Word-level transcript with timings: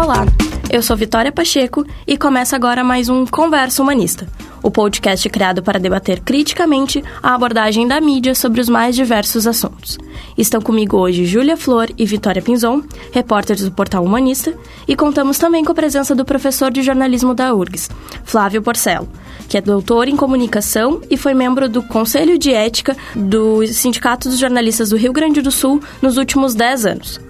Olá, 0.00 0.24
eu 0.70 0.82
sou 0.82 0.96
Vitória 0.96 1.30
Pacheco 1.30 1.84
e 2.06 2.16
começa 2.16 2.56
agora 2.56 2.82
mais 2.82 3.10
um 3.10 3.26
Conversa 3.26 3.82
Humanista, 3.82 4.26
o 4.62 4.70
podcast 4.70 5.28
criado 5.28 5.62
para 5.62 5.78
debater 5.78 6.20
criticamente 6.20 7.04
a 7.22 7.34
abordagem 7.34 7.86
da 7.86 8.00
mídia 8.00 8.34
sobre 8.34 8.62
os 8.62 8.68
mais 8.70 8.96
diversos 8.96 9.46
assuntos. 9.46 9.98
Estão 10.38 10.58
comigo 10.62 10.96
hoje 10.96 11.26
Júlia 11.26 11.54
Flor 11.54 11.90
e 11.98 12.06
Vitória 12.06 12.40
Pinzon, 12.40 12.82
repórteres 13.12 13.62
do 13.62 13.72
Portal 13.72 14.02
Humanista, 14.02 14.54
e 14.88 14.96
contamos 14.96 15.36
também 15.36 15.62
com 15.62 15.72
a 15.72 15.74
presença 15.74 16.14
do 16.14 16.24
professor 16.24 16.70
de 16.70 16.82
jornalismo 16.82 17.34
da 17.34 17.54
URGS, 17.54 17.90
Flávio 18.24 18.62
Porcelo, 18.62 19.06
que 19.50 19.58
é 19.58 19.60
doutor 19.60 20.08
em 20.08 20.16
comunicação 20.16 21.02
e 21.10 21.16
foi 21.18 21.34
membro 21.34 21.68
do 21.68 21.82
Conselho 21.82 22.38
de 22.38 22.54
Ética 22.54 22.96
do 23.14 23.66
Sindicato 23.66 24.30
dos 24.30 24.38
Jornalistas 24.38 24.88
do 24.88 24.96
Rio 24.96 25.12
Grande 25.12 25.42
do 25.42 25.50
Sul 25.50 25.78
nos 26.00 26.16
últimos 26.16 26.54
10 26.54 26.86
anos. 26.86 27.29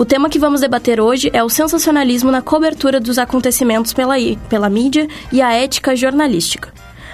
O 0.00 0.04
tema 0.06 0.30
que 0.30 0.38
vamos 0.38 0.62
debater 0.62 0.98
hoje 0.98 1.28
é 1.30 1.44
o 1.44 1.50
sensacionalismo 1.50 2.30
na 2.30 2.40
cobertura 2.40 2.98
dos 2.98 3.18
acontecimentos 3.18 3.92
pela, 3.92 4.14
pela 4.48 4.70
mídia 4.70 5.06
e 5.30 5.42
a 5.42 5.52
ética 5.52 5.94
jornalística. 5.94 6.72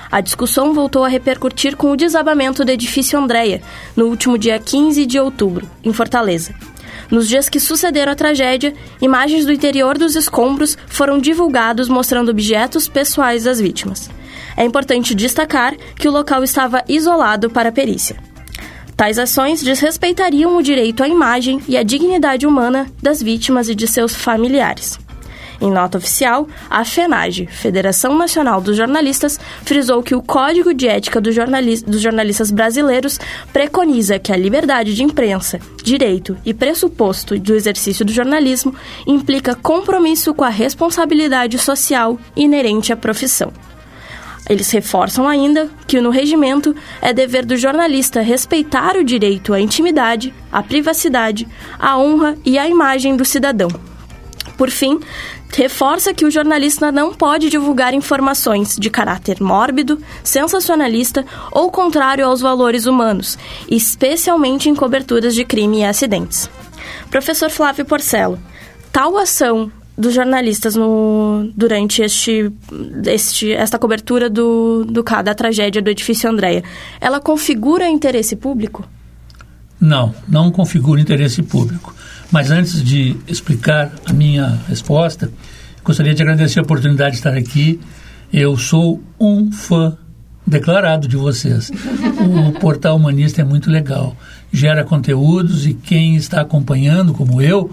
A 0.08 0.20
discussão 0.20 0.72
voltou 0.72 1.04
a 1.04 1.08
repercutir 1.08 1.76
com 1.76 1.90
o 1.90 1.96
desabamento 1.96 2.64
do 2.64 2.70
edifício 2.70 3.18
Andréia, 3.18 3.60
no 3.96 4.06
último 4.06 4.38
dia 4.38 4.56
15 4.60 5.04
de 5.04 5.18
outubro, 5.18 5.68
em 5.82 5.92
Fortaleza. 5.92 6.54
Nos 7.10 7.26
dias 7.26 7.48
que 7.48 7.58
sucederam 7.58 8.12
a 8.12 8.16
tragédia, 8.16 8.72
imagens 9.02 9.44
do 9.44 9.52
interior 9.52 9.98
dos 9.98 10.14
escombros 10.14 10.78
foram 10.86 11.18
divulgados 11.18 11.88
mostrando 11.88 12.28
objetos 12.28 12.86
pessoais 12.86 13.42
das 13.42 13.60
vítimas. 13.60 14.08
É 14.56 14.64
importante 14.64 15.12
destacar 15.12 15.74
que 15.96 16.06
o 16.06 16.12
local 16.12 16.44
estava 16.44 16.84
isolado 16.88 17.50
para 17.50 17.70
a 17.70 17.72
perícia. 17.72 18.16
Tais 18.96 19.18
ações 19.18 19.62
desrespeitariam 19.62 20.56
o 20.56 20.62
direito 20.62 21.02
à 21.02 21.08
imagem 21.08 21.60
e 21.68 21.76
à 21.76 21.82
dignidade 21.82 22.46
humana 22.46 22.86
das 23.02 23.22
vítimas 23.22 23.68
e 23.68 23.74
de 23.74 23.86
seus 23.86 24.14
familiares. 24.14 24.98
Em 25.60 25.70
nota 25.70 25.98
oficial, 25.98 26.46
a 26.68 26.84
FENAGE, 26.84 27.46
Federação 27.46 28.16
Nacional 28.16 28.60
dos 28.60 28.76
Jornalistas, 28.76 29.38
frisou 29.64 30.02
que 30.02 30.14
o 30.14 30.22
Código 30.22 30.72
de 30.72 30.88
Ética 30.88 31.20
dos, 31.20 31.34
dos 31.82 32.00
Jornalistas 32.00 32.50
Brasileiros 32.50 33.18
preconiza 33.52 34.18
que 34.18 34.32
a 34.32 34.36
liberdade 34.36 34.94
de 34.94 35.02
imprensa, 35.02 35.58
direito 35.82 36.36
e 36.44 36.54
pressuposto 36.54 37.38
do 37.38 37.54
exercício 37.54 38.04
do 38.04 38.12
jornalismo 38.12 38.74
implica 39.06 39.54
compromisso 39.54 40.34
com 40.34 40.44
a 40.44 40.50
responsabilidade 40.50 41.58
social 41.58 42.18
inerente 42.34 42.92
à 42.92 42.96
profissão. 42.96 43.52
Eles 44.48 44.70
reforçam 44.70 45.26
ainda 45.26 45.68
que 45.86 46.00
no 46.00 46.10
regimento 46.10 46.74
é 47.02 47.12
dever 47.12 47.44
do 47.44 47.56
jornalista 47.56 48.20
respeitar 48.20 48.96
o 48.96 49.04
direito 49.04 49.52
à 49.52 49.60
intimidade, 49.60 50.32
à 50.52 50.62
privacidade, 50.62 51.48
à 51.78 51.98
honra 51.98 52.36
e 52.44 52.58
à 52.58 52.68
imagem 52.68 53.16
do 53.16 53.24
cidadão. 53.24 53.68
Por 54.56 54.70
fim, 54.70 54.98
reforça 55.52 56.14
que 56.14 56.24
o 56.24 56.30
jornalista 56.30 56.90
não 56.90 57.12
pode 57.12 57.50
divulgar 57.50 57.92
informações 57.92 58.76
de 58.76 58.88
caráter 58.88 59.40
mórbido, 59.40 60.00
sensacionalista 60.24 61.26
ou 61.52 61.70
contrário 61.70 62.24
aos 62.24 62.40
valores 62.40 62.86
humanos, 62.86 63.38
especialmente 63.68 64.68
em 64.68 64.74
coberturas 64.74 65.34
de 65.34 65.44
crime 65.44 65.80
e 65.80 65.84
acidentes. 65.84 66.48
Professor 67.10 67.50
Flávio 67.50 67.84
Porcelo, 67.84 68.38
tal 68.92 69.18
ação 69.18 69.70
dos 69.96 70.14
jornalistas 70.14 70.76
no, 70.76 71.50
durante 71.56 72.02
este, 72.02 72.52
este, 73.06 73.52
esta 73.52 73.78
cobertura 73.78 74.28
do, 74.28 74.84
do 74.84 75.02
da 75.02 75.34
tragédia 75.34 75.80
do 75.80 75.88
edifício 75.88 76.28
Andréia, 76.28 76.62
ela 77.00 77.20
configura 77.20 77.88
interesse 77.88 78.36
público? 78.36 78.86
Não, 79.80 80.14
não 80.28 80.50
configura 80.50 81.00
interesse 81.00 81.42
público. 81.42 81.94
Mas 82.30 82.50
antes 82.50 82.82
de 82.82 83.16
explicar 83.26 83.90
a 84.04 84.12
minha 84.12 84.58
resposta, 84.68 85.30
gostaria 85.84 86.14
de 86.14 86.22
agradecer 86.22 86.58
a 86.58 86.62
oportunidade 86.62 87.12
de 87.12 87.16
estar 87.18 87.34
aqui. 87.34 87.80
Eu 88.32 88.56
sou 88.56 89.02
um 89.18 89.52
fã 89.52 89.96
declarado 90.46 91.08
de 91.08 91.16
vocês. 91.16 91.70
O 91.70 92.52
Portal 92.58 92.96
Humanista 92.96 93.40
é 93.40 93.44
muito 93.44 93.70
legal. 93.70 94.16
Gera 94.52 94.84
conteúdos 94.84 95.66
e 95.66 95.74
quem 95.74 96.16
está 96.16 96.40
acompanhando, 96.40 97.12
como 97.14 97.40
eu, 97.40 97.70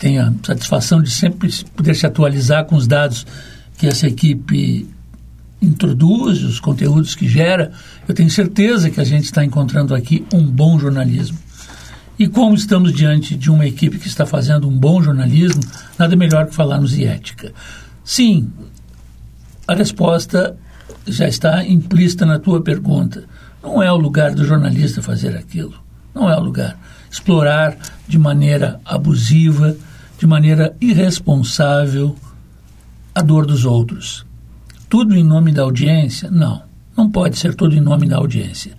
tem 0.00 0.18
a 0.18 0.32
satisfação 0.42 1.02
de 1.02 1.10
sempre 1.10 1.52
poder 1.76 1.94
se 1.94 2.06
atualizar 2.06 2.64
com 2.64 2.74
os 2.74 2.86
dados 2.86 3.26
que 3.76 3.86
essa 3.86 4.06
equipe 4.08 4.88
introduz, 5.60 6.42
os 6.42 6.58
conteúdos 6.58 7.14
que 7.14 7.28
gera. 7.28 7.70
Eu 8.08 8.14
tenho 8.14 8.30
certeza 8.30 8.88
que 8.88 8.98
a 8.98 9.04
gente 9.04 9.24
está 9.24 9.44
encontrando 9.44 9.94
aqui 9.94 10.24
um 10.32 10.42
bom 10.42 10.78
jornalismo. 10.78 11.38
E 12.18 12.26
como 12.26 12.54
estamos 12.54 12.94
diante 12.94 13.36
de 13.36 13.50
uma 13.50 13.66
equipe 13.66 13.98
que 13.98 14.08
está 14.08 14.24
fazendo 14.24 14.66
um 14.66 14.76
bom 14.76 15.02
jornalismo, 15.02 15.60
nada 15.98 16.16
melhor 16.16 16.46
que 16.46 16.54
falarmos 16.54 16.92
de 16.92 17.04
ética. 17.04 17.52
Sim, 18.02 18.50
a 19.68 19.74
resposta 19.74 20.56
já 21.06 21.28
está 21.28 21.62
implícita 21.62 22.24
na 22.24 22.38
tua 22.38 22.62
pergunta. 22.62 23.24
Não 23.62 23.82
é 23.82 23.92
o 23.92 23.98
lugar 23.98 24.34
do 24.34 24.46
jornalista 24.46 25.02
fazer 25.02 25.36
aquilo. 25.36 25.74
Não 26.14 26.30
é 26.30 26.36
o 26.38 26.42
lugar. 26.42 26.78
Explorar 27.10 27.76
de 28.08 28.18
maneira 28.18 28.80
abusiva, 28.84 29.76
de 30.20 30.26
maneira 30.26 30.76
irresponsável 30.82 32.14
a 33.14 33.22
dor 33.22 33.46
dos 33.46 33.64
outros. 33.64 34.26
Tudo 34.86 35.16
em 35.16 35.24
nome 35.24 35.50
da 35.50 35.62
audiência? 35.62 36.30
Não, 36.30 36.62
não 36.94 37.10
pode 37.10 37.38
ser 37.38 37.54
tudo 37.54 37.74
em 37.74 37.80
nome 37.80 38.06
da 38.06 38.18
audiência. 38.18 38.76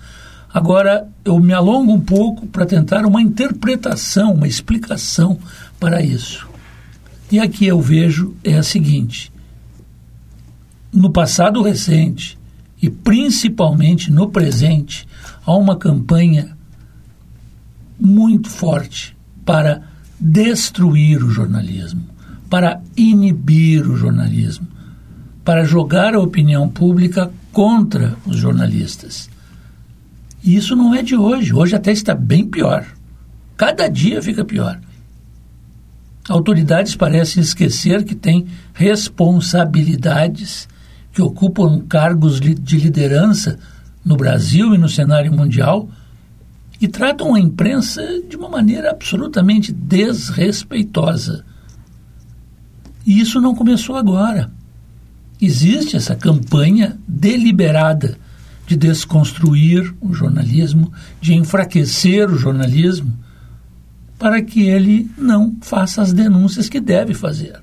Agora, 0.54 1.08
eu 1.26 1.40
me 1.40 1.52
alongo 1.52 1.94
um 1.94 2.00
pouco 2.00 2.46
para 2.46 2.64
tentar 2.64 3.08
uma 3.08 3.24
interpretação, 3.24 4.36
uma 4.36 4.48
explicação 4.48 5.40
para 5.80 6.04
isso. 6.04 6.48
E 7.32 7.40
aqui 7.40 7.66
eu 7.66 7.82
vejo 7.82 8.36
é 8.44 8.54
a 8.54 8.62
seguinte: 8.62 9.34
no 10.94 11.10
passado 11.10 11.64
recente 11.64 12.38
e 12.80 12.88
principalmente 12.88 14.12
no 14.12 14.30
presente, 14.30 15.08
há 15.44 15.56
uma 15.56 15.76
campanha 15.76 16.56
muito 18.00 18.48
forte 18.48 19.18
para 19.44 19.90
destruir 20.22 21.24
o 21.24 21.32
jornalismo, 21.32 22.04
para 22.48 22.80
inibir 22.96 23.90
o 23.90 23.98
jornalismo, 23.98 24.68
para 25.44 25.66
jogar 25.66 26.14
a 26.14 26.20
opinião 26.20 26.70
pública 26.70 27.32
contra 27.52 28.16
os 28.28 28.38
jornalistas. 28.38 29.28
E 30.44 30.56
isso 30.56 30.76
não 30.76 30.94
é 30.94 31.02
de 31.02 31.16
hoje. 31.16 31.54
Hoje 31.54 31.76
até 31.76 31.92
está 31.92 32.14
bem 32.14 32.48
pior. 32.48 32.86
Cada 33.58 33.88
dia 33.88 34.22
fica 34.22 34.46
pior. 34.46 34.80
Autoridades 36.30 36.96
parecem 36.96 37.42
esquecer 37.42 38.04
que 38.04 38.14
têm 38.14 38.46
responsabilidades, 38.74 40.68
que 41.12 41.22
ocupam 41.22 41.80
cargos 41.82 42.40
de 42.40 42.78
liderança 42.78 43.58
no 44.06 44.16
Brasil 44.16 44.74
e 44.76 44.78
no 44.78 44.88
cenário 44.88 45.34
mundial 45.34 45.90
e 46.82 46.88
tratam 46.88 47.36
a 47.36 47.40
imprensa 47.40 48.02
de 48.28 48.36
uma 48.36 48.50
maneira 48.50 48.90
absolutamente 48.90 49.72
desrespeitosa. 49.72 51.46
E 53.06 53.20
isso 53.20 53.40
não 53.40 53.54
começou 53.54 53.96
agora. 53.96 54.52
Existe 55.40 55.96
essa 55.96 56.16
campanha 56.16 56.98
deliberada 57.08 58.18
de 58.66 58.76
desconstruir 58.76 59.94
o 60.02 60.12
jornalismo, 60.12 60.92
de 61.20 61.36
enfraquecer 61.36 62.32
o 62.32 62.38
jornalismo, 62.38 63.14
para 64.18 64.42
que 64.42 64.64
ele 64.64 65.10
não 65.18 65.56
faça 65.62 66.02
as 66.02 66.12
denúncias 66.12 66.68
que 66.68 66.80
deve 66.80 67.14
fazer. 67.14 67.62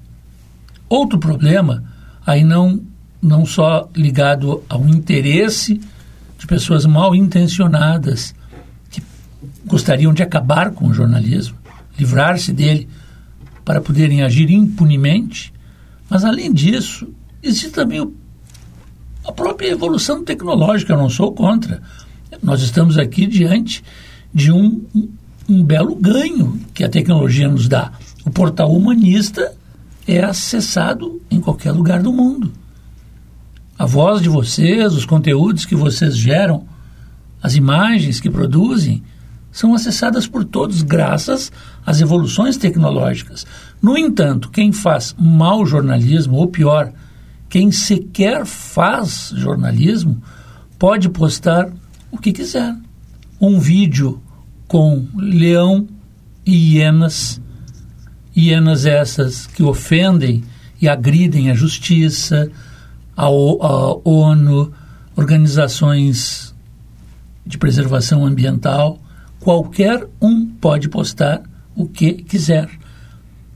Outro 0.89 1.19
problema, 1.19 1.83
aí 2.25 2.45
não, 2.45 2.81
não 3.21 3.45
só 3.45 3.89
ligado 3.97 4.63
ao 4.69 4.89
interesse 4.89 5.81
de 6.39 6.47
pessoas 6.47 6.87
mal 6.87 7.17
intencionadas 7.17 8.35
gostariam 9.69 10.13
de 10.13 10.23
acabar 10.23 10.71
com 10.71 10.87
o 10.87 10.95
jornalismo, 10.95 11.57
livrar-se 11.99 12.53
dele 12.53 12.89
para 13.65 13.81
poderem 13.81 14.23
agir 14.23 14.51
impunemente. 14.51 15.53
Mas, 16.09 16.25
além 16.25 16.53
disso, 16.53 17.09
existe 17.43 17.71
também 17.71 18.01
a 19.27 19.33
própria 19.33 19.69
evolução 19.69 20.25
tecnológica, 20.25 20.95
eu 20.95 20.99
não 20.99 21.11
sou 21.11 21.33
contra. 21.33 21.83
Nós 22.43 22.63
estamos 22.63 22.97
aqui 22.97 23.27
diante 23.27 23.85
de 24.33 24.51
um, 24.51 24.85
um 25.49 25.63
belo 25.63 25.95
ganho 25.95 26.59
que 26.73 26.83
a 26.83 26.89
tecnologia 26.89 27.49
nos 27.49 27.69
dá. 27.69 27.93
O 28.25 28.31
portal 28.31 28.73
humanista 28.73 29.53
é 30.07 30.25
acessado 30.25 31.21
em 31.31 31.41
qualquer 31.41 31.73
lugar 31.73 32.03
do 32.03 32.13
mundo. 32.13 32.51
A 33.79 33.85
voz 33.85 34.23
de 34.23 34.29
vocês, 34.29 34.95
os 34.95 35.05
conteúdos 35.05 35.67
que 35.67 35.75
vocês 35.75 36.17
geram, 36.17 36.67
as 37.43 37.55
imagens 37.55 38.19
que 38.19 38.31
produzem, 38.31 39.03
são 39.51 39.75
acessadas 39.75 40.27
por 40.27 40.45
todos 40.45 40.83
graças 40.83 41.51
às 41.85 42.01
evoluções 42.01 42.57
tecnológicas. 42.57 43.47
No 43.81 43.97
entanto, 43.97 44.51
quem 44.51 44.73
faz 44.73 45.15
mau 45.19 45.65
jornalismo, 45.65 46.37
ou 46.37 46.49
pior, 46.49 46.93
quem 47.49 47.73
sequer 47.73 48.45
faz 48.45 49.33
jornalismo, 49.35 50.23
pode 50.79 51.09
postar 51.09 51.73
o 52.11 52.19
que 52.19 52.33
quiser. 52.33 52.77
Um 53.41 53.59
vídeo 53.59 54.23
com 54.67 55.07
leão 55.17 55.89
e 56.45 56.77
hienas 56.77 57.41
hienas 58.39 58.87
essas 58.87 59.47
que 59.47 59.63
ofendem 59.63 60.45
e 60.81 60.89
agridem 60.89 61.51
a 61.51 61.55
justiça, 61.55 62.51
a, 63.17 63.25
a 63.25 64.09
ONU, 64.09 64.73
organizações 65.17 66.55
de 67.45 67.59
preservação 67.59 68.25
ambiental, 68.25 69.01
qualquer 69.41 70.07
um 70.21 70.47
pode 70.47 70.89
postar 70.89 71.43
o 71.75 71.87
que 71.87 72.15
quiser. 72.15 72.69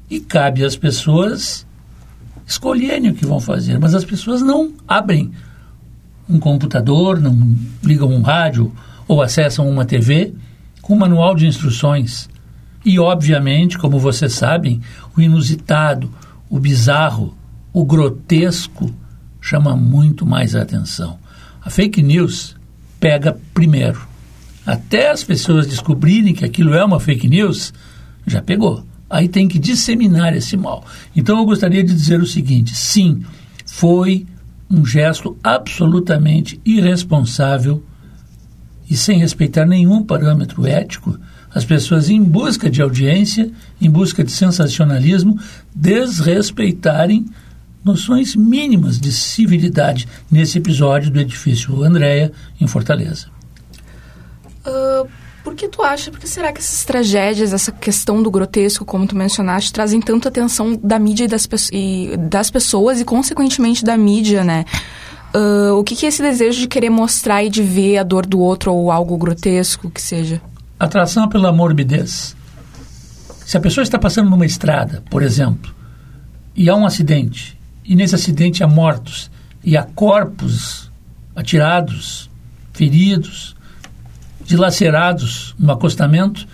E 0.08 0.20
cabe 0.20 0.64
às 0.64 0.76
pessoas 0.76 1.66
escolherem 2.46 3.10
o 3.10 3.14
que 3.14 3.26
vão 3.26 3.40
fazer, 3.40 3.78
mas 3.78 3.94
as 3.94 4.04
pessoas 4.04 4.42
não 4.42 4.72
abrem 4.86 5.30
um 6.28 6.38
computador, 6.38 7.18
não 7.20 7.56
ligam 7.82 8.08
um 8.08 8.22
rádio 8.22 8.72
ou 9.08 9.22
acessam 9.22 9.68
uma 9.68 9.84
TV 9.84 10.34
com 10.80 10.94
um 10.94 10.98
manual 10.98 11.34
de 11.34 11.46
instruções. 11.46 12.28
E, 12.84 12.98
obviamente, 12.98 13.78
como 13.78 13.98
vocês 13.98 14.32
sabem, 14.32 14.80
o 15.16 15.20
inusitado, 15.20 16.10
o 16.50 16.58
bizarro, 16.58 17.36
o 17.72 17.84
grotesco 17.84 18.92
chama 19.40 19.76
muito 19.76 20.26
mais 20.26 20.54
atenção. 20.54 21.18
A 21.62 21.70
fake 21.70 22.02
news 22.02 22.56
pega 22.98 23.36
primeiro. 23.54 24.11
Até 24.66 25.10
as 25.10 25.24
pessoas 25.24 25.66
descobrirem 25.66 26.34
que 26.34 26.44
aquilo 26.44 26.74
é 26.74 26.84
uma 26.84 27.00
fake 27.00 27.28
news, 27.28 27.72
já 28.26 28.40
pegou. 28.40 28.84
Aí 29.10 29.28
tem 29.28 29.46
que 29.48 29.58
disseminar 29.58 30.34
esse 30.34 30.56
mal. 30.56 30.84
Então 31.14 31.38
eu 31.38 31.44
gostaria 31.44 31.82
de 31.82 31.92
dizer 31.92 32.20
o 32.20 32.26
seguinte: 32.26 32.74
sim, 32.74 33.22
foi 33.66 34.26
um 34.70 34.86
gesto 34.86 35.36
absolutamente 35.42 36.60
irresponsável 36.64 37.82
e 38.88 38.96
sem 38.96 39.18
respeitar 39.18 39.66
nenhum 39.66 40.02
parâmetro 40.02 40.66
ético, 40.66 41.18
as 41.54 41.64
pessoas 41.64 42.08
em 42.08 42.22
busca 42.22 42.70
de 42.70 42.80
audiência, 42.80 43.50
em 43.80 43.90
busca 43.90 44.24
de 44.24 44.32
sensacionalismo, 44.32 45.38
desrespeitarem 45.74 47.26
noções 47.84 48.36
mínimas 48.36 48.98
de 48.98 49.12
civilidade 49.12 50.06
nesse 50.30 50.58
episódio 50.58 51.10
do 51.10 51.20
edifício 51.20 51.82
Andréia, 51.82 52.32
em 52.60 52.66
Fortaleza. 52.66 53.28
Uh, 54.66 55.08
por 55.42 55.54
que 55.54 55.68
tu 55.68 55.82
acha, 55.82 56.10
por 56.10 56.20
que 56.20 56.28
será 56.28 56.52
que 56.52 56.60
essas 56.60 56.84
tragédias, 56.84 57.52
essa 57.52 57.72
questão 57.72 58.22
do 58.22 58.30
grotesco, 58.30 58.84
como 58.84 59.06
tu 59.06 59.16
mencionaste, 59.16 59.72
trazem 59.72 60.00
tanta 60.00 60.28
atenção 60.28 60.78
da 60.82 60.98
mídia 60.98 61.24
e 61.24 61.28
das, 61.28 61.48
e 61.72 62.16
das 62.16 62.50
pessoas 62.50 63.00
e, 63.00 63.04
consequentemente, 63.04 63.84
da 63.84 63.96
mídia, 63.96 64.44
né? 64.44 64.64
Uh, 65.34 65.78
o 65.78 65.82
que, 65.82 65.96
que 65.96 66.06
é 66.06 66.10
esse 66.10 66.22
desejo 66.22 66.60
de 66.60 66.68
querer 66.68 66.90
mostrar 66.90 67.42
e 67.42 67.48
de 67.48 67.62
ver 67.62 67.98
a 67.98 68.02
dor 68.02 68.26
do 68.26 68.38
outro 68.38 68.72
ou 68.72 68.92
algo 68.92 69.16
grotesco 69.16 69.90
que 69.90 70.00
seja? 70.00 70.40
Atração 70.78 71.28
pela 71.28 71.50
morbidez. 71.50 72.36
Se 73.44 73.56
a 73.56 73.60
pessoa 73.60 73.82
está 73.82 73.98
passando 73.98 74.30
numa 74.30 74.46
estrada, 74.46 75.02
por 75.10 75.22
exemplo, 75.22 75.74
e 76.54 76.68
há 76.68 76.76
um 76.76 76.86
acidente, 76.86 77.58
e 77.84 77.96
nesse 77.96 78.14
acidente 78.14 78.62
há 78.62 78.68
mortos, 78.68 79.30
e 79.64 79.76
há 79.76 79.82
corpos 79.82 80.90
atirados, 81.34 82.30
feridos, 82.72 83.56
dilacerados 84.44 85.54
no 85.58 85.72
acostamento, 85.72 86.46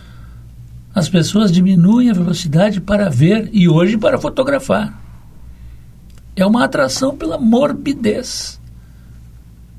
as 0.94 1.08
pessoas 1.08 1.52
diminuem 1.52 2.11
a 2.11 2.14
velocidade 2.14 2.81
para 2.81 3.08
ver 3.08 3.49
e 3.52 3.69
hoje 3.69 3.96
para 3.96 4.19
fotografar. 4.19 5.00
É 6.35 6.44
uma 6.44 6.64
atração 6.64 7.17
pela 7.17 7.38
morbidez. 7.38 8.61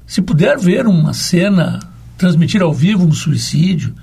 Se 0.05 0.21
puder 0.21 0.57
ver 0.57 0.87
uma 0.87 1.13
cena, 1.13 1.79
transmitir 2.17 2.61
ao 2.61 2.73
vivo 2.73 3.05
um 3.05 3.11
suicídio, 3.11 3.93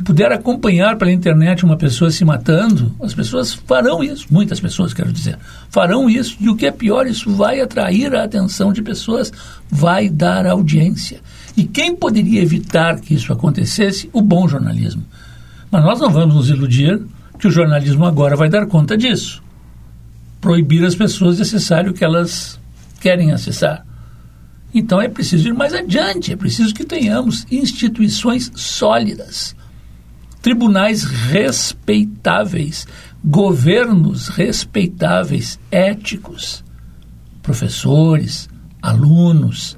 se 0.00 0.04
puder 0.04 0.32
acompanhar 0.32 0.96
pela 0.96 1.12
internet 1.12 1.62
uma 1.62 1.76
pessoa 1.76 2.10
se 2.10 2.24
matando, 2.24 2.90
as 3.02 3.12
pessoas 3.12 3.52
farão 3.52 4.02
isso, 4.02 4.26
muitas 4.30 4.58
pessoas, 4.58 4.94
quero 4.94 5.12
dizer, 5.12 5.38
farão 5.68 6.08
isso, 6.08 6.38
e 6.40 6.48
o 6.48 6.56
que 6.56 6.64
é 6.64 6.70
pior, 6.70 7.06
isso 7.06 7.30
vai 7.30 7.60
atrair 7.60 8.14
a 8.14 8.24
atenção 8.24 8.72
de 8.72 8.80
pessoas, 8.80 9.30
vai 9.70 10.08
dar 10.08 10.46
audiência. 10.46 11.20
E 11.54 11.64
quem 11.64 11.94
poderia 11.94 12.40
evitar 12.40 12.98
que 12.98 13.12
isso 13.12 13.30
acontecesse? 13.30 14.08
O 14.10 14.22
bom 14.22 14.48
jornalismo. 14.48 15.04
Mas 15.70 15.84
nós 15.84 16.00
não 16.00 16.08
vamos 16.08 16.34
nos 16.34 16.48
iludir 16.48 16.98
que 17.38 17.46
o 17.46 17.50
jornalismo 17.50 18.06
agora 18.06 18.36
vai 18.36 18.48
dar 18.48 18.64
conta 18.64 18.96
disso. 18.96 19.42
Proibir 20.40 20.82
as 20.82 20.94
pessoas 20.94 21.36
de 21.36 21.42
acessar 21.42 21.86
o 21.86 21.92
que 21.92 22.02
elas 22.02 22.58
querem 23.02 23.32
acessar. 23.32 23.84
Então 24.72 24.98
é 24.98 25.08
preciso 25.08 25.48
ir 25.48 25.52
mais 25.52 25.74
adiante, 25.74 26.32
é 26.32 26.36
preciso 26.36 26.72
que 26.72 26.84
tenhamos 26.84 27.44
instituições 27.50 28.50
sólidas, 28.54 29.54
tribunais 30.42 31.04
respeitáveis, 31.04 32.86
governos 33.24 34.28
respeitáveis, 34.28 35.58
éticos, 35.70 36.64
professores, 37.42 38.48
alunos, 38.80 39.76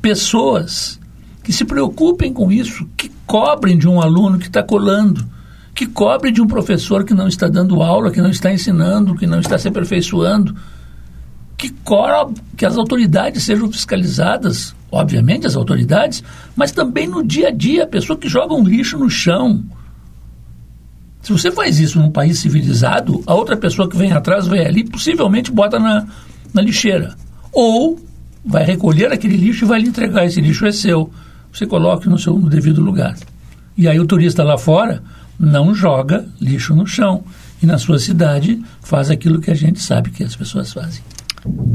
pessoas 0.00 1.00
que 1.42 1.52
se 1.52 1.64
preocupem 1.64 2.32
com 2.32 2.52
isso, 2.52 2.86
que 2.96 3.10
cobrem 3.26 3.76
de 3.76 3.88
um 3.88 4.00
aluno 4.00 4.38
que 4.38 4.46
está 4.46 4.62
colando, 4.62 5.24
que 5.74 5.86
cobrem 5.86 6.32
de 6.32 6.42
um 6.42 6.46
professor 6.46 7.04
que 7.04 7.14
não 7.14 7.26
está 7.26 7.48
dando 7.48 7.82
aula, 7.82 8.10
que 8.10 8.20
não 8.20 8.30
está 8.30 8.52
ensinando, 8.52 9.14
que 9.14 9.26
não 9.26 9.40
está 9.40 9.58
se 9.58 9.68
aperfeiçoando, 9.68 10.54
que, 11.56 11.70
cobre, 11.70 12.40
que 12.56 12.66
as 12.66 12.76
autoridades 12.76 13.44
sejam 13.44 13.70
fiscalizadas, 13.70 14.74
obviamente 14.90 15.46
as 15.46 15.56
autoridades, 15.56 16.22
mas 16.54 16.72
também 16.72 17.06
no 17.06 17.24
dia 17.24 17.48
a 17.48 17.50
dia, 17.50 17.84
a 17.84 17.86
pessoa 17.86 18.18
que 18.18 18.28
joga 18.28 18.54
um 18.54 18.64
lixo 18.64 18.98
no 18.98 19.08
chão. 19.08 19.64
Se 21.22 21.32
você 21.32 21.50
faz 21.52 21.78
isso 21.78 21.98
num 22.00 22.10
país 22.10 22.38
civilizado, 22.40 23.22
a 23.26 23.34
outra 23.34 23.56
pessoa 23.56 23.88
que 23.88 23.96
vem 23.96 24.12
atrás 24.12 24.46
vai 24.46 24.66
ali 24.66 24.84
possivelmente 24.84 25.52
bota 25.52 25.78
na, 25.78 26.06
na 26.52 26.60
lixeira. 26.60 27.14
Ou 27.52 28.00
vai 28.44 28.64
recolher 28.64 29.12
aquele 29.12 29.36
lixo 29.36 29.64
e 29.64 29.68
vai 29.68 29.80
lhe 29.80 29.88
entregar. 29.88 30.24
Esse 30.24 30.40
lixo 30.40 30.66
é 30.66 30.72
seu 30.72 31.10
você 31.52 31.66
coloque 31.66 32.08
no 32.08 32.18
seu 32.18 32.38
no 32.38 32.48
devido 32.48 32.80
lugar. 32.80 33.14
E 33.76 33.86
aí 33.86 34.00
o 34.00 34.06
turista 34.06 34.42
lá 34.42 34.56
fora 34.56 35.02
não 35.38 35.74
joga 35.74 36.26
lixo 36.40 36.74
no 36.74 36.86
chão. 36.86 37.22
E 37.62 37.66
na 37.66 37.78
sua 37.78 37.98
cidade 37.98 38.60
faz 38.80 39.10
aquilo 39.10 39.40
que 39.40 39.50
a 39.50 39.54
gente 39.54 39.80
sabe 39.80 40.10
que 40.10 40.24
as 40.24 40.34
pessoas 40.34 40.72
fazem. 40.72 41.02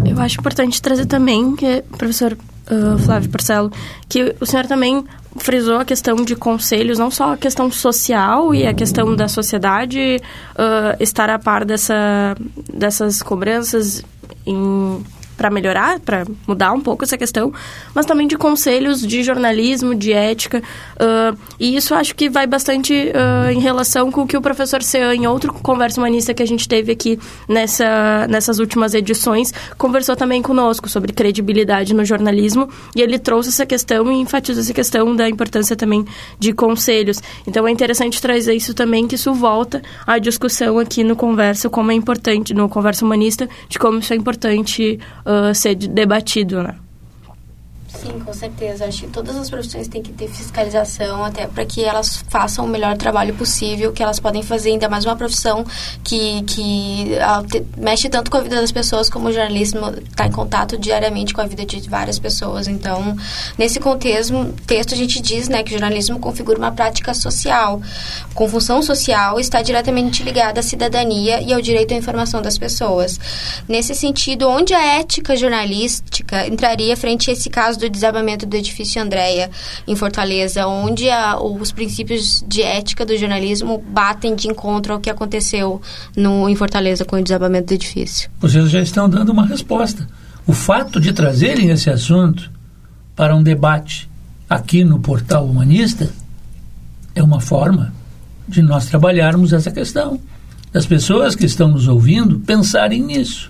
Eu 0.06 0.20
acho 0.20 0.40
importante 0.40 0.82
trazer 0.82 1.06
também, 1.06 1.56
que, 1.56 1.84
professor 1.98 2.34
uh, 2.34 2.98
Flávio 3.00 3.30
Porcelo, 3.30 3.72
que 4.08 4.36
o 4.40 4.46
senhor 4.46 4.66
também 4.66 5.04
frisou 5.38 5.78
a 5.78 5.86
questão 5.86 6.16
de 6.18 6.36
conselhos, 6.36 6.98
não 6.98 7.12
só 7.12 7.34
a 7.34 7.38
questão 7.38 7.72
social 7.72 8.54
e 8.56 8.66
a 8.66 8.74
questão 8.74 9.16
da 9.16 9.28
sociedade 9.28 10.22
uh, 10.54 11.02
estar 11.02 11.30
a 11.30 11.38
par 11.38 11.66
dessa, 11.66 12.36
dessas 12.74 13.22
cobranças 13.22 14.04
em 14.46 15.04
para 15.38 15.50
melhorar, 15.50 16.00
para 16.00 16.26
mudar 16.48 16.74
um 16.74 16.82
pouco 16.82 17.04
essa 17.04 17.18
questão, 17.18 17.54
mas 17.94 18.06
também 18.06 18.28
de 18.28 18.36
conselhos 18.36 19.02
de 19.02 19.24
jornalismo, 19.24 19.94
de 19.94 20.12
ética. 20.12 20.62
Uh, 20.96 21.38
e 21.60 21.76
isso 21.76 21.94
acho 21.94 22.16
que 22.16 22.30
vai 22.30 22.48
bastante 22.48 22.94
uh, 22.94 23.52
em 23.52 23.60
relação 23.60 24.12
com 24.12 24.22
o 24.22 24.28
que 24.28 24.36
o 24.36 24.42
professor 24.42 24.82
Sean, 24.82 25.14
em 25.14 25.28
outro 25.28 25.54
conversa 25.54 26.02
humanista 26.02 26.34
que 26.34 26.42
a 26.42 26.48
gente 26.48 26.68
teve 26.68 26.92
aqui 26.92 27.20
nessa, 27.48 28.28
nessas 28.28 28.60
últimas 28.60 28.94
edições, 28.94 29.54
conversou 29.78 30.16
também 30.16 30.42
conosco 30.42 30.90
sobre 30.90 31.14
credibilidade 31.14 31.94
no 31.94 32.04
jornalismo 32.04 32.70
e 32.96 33.02
ele 33.02 33.20
trouxe 33.20 33.50
essa 33.50 33.66
questão 33.66 34.12
e 34.12 34.16
enfatizou 34.16 34.62
essa 34.62 34.74
questão 34.74 35.16
da 35.16 35.30
importância 35.30 35.76
também 35.76 36.06
de 36.40 36.52
conselhos. 36.54 37.22
Então 37.46 37.68
é 37.68 37.72
interessante 37.72 38.22
trazer 38.22 38.56
isso 38.56 38.74
também, 38.74 39.08
que 39.08 39.16
isso 39.16 39.34
volta 39.34 39.82
à 40.06 40.18
discussão 40.18 40.80
aqui 40.80 41.04
no 41.04 41.16
Conversa, 41.16 41.70
como 41.70 41.92
é 41.92 41.94
importante, 41.94 42.54
no 42.54 42.68
Conversa 42.68 43.06
Humanista, 43.06 43.48
de 43.70 43.78
como 43.78 44.00
isso 44.00 44.14
é 44.14 44.16
importante 44.16 45.00
uh, 45.28 45.54
ser 45.54 45.76
debatido, 45.76 46.64
né? 46.64 46.76
Sim, 47.88 48.20
com 48.20 48.34
certeza. 48.34 48.86
Acho 48.86 49.02
que 49.02 49.08
todas 49.08 49.36
as 49.36 49.50
profissões 49.50 49.88
têm 49.88 50.02
que 50.02 50.12
ter 50.12 50.28
fiscalização, 50.28 51.24
até 51.24 51.48
para 51.48 51.66
que 51.66 51.84
elas 51.84 52.18
façam 52.30 52.66
o 52.66 52.68
melhor 52.68 52.98
trabalho 52.98 53.34
possível 53.34 53.94
que 53.94 54.04
elas 54.04 54.20
podem 54.20 54.44
fazer, 54.44 54.72
ainda 54.72 54.90
mais 54.90 55.06
uma 55.06 55.16
profissão 55.16 55.66
que, 56.04 56.44
que 56.44 57.18
te, 57.50 57.66
mexe 57.78 58.10
tanto 58.10 58.30
com 58.30 58.38
a 58.38 58.42
vida 58.42 58.60
das 58.60 58.72
pessoas, 58.72 59.10
como 59.10 59.30
o 59.30 59.32
jornalismo 59.32 59.90
está 59.90 60.28
em 60.28 60.32
contato 60.32 60.78
diariamente 60.78 61.34
com 61.34 61.42
a 61.42 61.46
vida 61.46 61.66
de 61.66 61.90
várias 61.90 62.20
pessoas. 62.20 62.68
Então, 62.68 63.16
nesse 63.58 63.80
contexto, 63.80 64.54
texto 64.66 64.94
a 64.94 64.98
gente 64.98 65.22
diz 65.22 65.48
né, 65.48 65.64
que 65.64 65.70
o 65.70 65.80
jornalismo 65.80 66.20
configura 66.20 66.58
uma 66.58 66.72
prática 66.72 67.14
social. 67.14 67.82
Com 68.34 68.50
função 68.50 68.82
social, 68.82 69.40
está 69.40 69.62
diretamente 69.62 70.24
ligada 70.24 70.60
à 70.60 70.64
cidadania 70.64 71.42
e 71.42 71.54
ao 71.54 71.62
direito 71.62 71.94
à 71.94 71.98
informação 71.98 72.42
das 72.42 72.58
pessoas. 72.58 73.18
Nesse 73.68 73.96
sentido, 73.96 74.48
onde 74.50 74.74
a 74.74 75.00
ética 75.00 75.36
jornalística 75.36 76.46
entraria 76.48 76.96
frente 76.98 77.30
a 77.30 77.34
esse 77.34 77.50
caso 77.50 77.77
do 77.78 77.88
do 77.88 77.90
desabamento 77.90 78.46
do 78.46 78.56
edifício 78.56 79.02
Andréia, 79.02 79.50
em 79.88 79.96
Fortaleza, 79.96 80.68
onde 80.68 81.10
a, 81.10 81.40
os 81.40 81.72
princípios 81.72 82.44
de 82.48 82.62
ética 82.62 83.06
do 83.06 83.18
jornalismo 83.18 83.84
batem 83.90 84.36
de 84.36 84.48
encontro 84.48 84.94
ao 84.94 85.00
que 85.00 85.10
aconteceu 85.10 85.82
no, 86.16 86.48
em 86.50 86.56
Fortaleza 86.56 87.06
com 87.06 87.16
o 87.16 87.24
desabamento 87.24 87.68
do 87.68 87.74
edifício. 87.74 88.30
Vocês 88.40 88.70
já 88.70 88.82
estão 88.82 89.10
dando 89.10 89.32
uma 89.32 89.46
resposta. 89.46 90.08
O 90.46 90.54
fato 90.54 91.00
de 91.00 91.12
trazerem 91.14 91.70
esse 91.70 91.90
assunto 91.90 92.52
para 93.16 93.36
um 93.36 93.44
debate 93.44 94.10
aqui 94.50 94.84
no 94.84 95.00
portal 95.00 95.46
humanista 95.46 96.10
é 97.16 97.24
uma 97.24 97.42
forma 97.42 97.94
de 98.48 98.62
nós 98.62 98.86
trabalharmos 98.86 99.54
essa 99.54 99.72
questão. 99.72 100.20
das 100.72 100.86
pessoas 100.86 101.34
que 101.34 101.46
estão 101.46 101.70
nos 101.70 101.88
ouvindo 101.88 102.40
pensarem 102.42 103.02
nisso. 103.02 103.50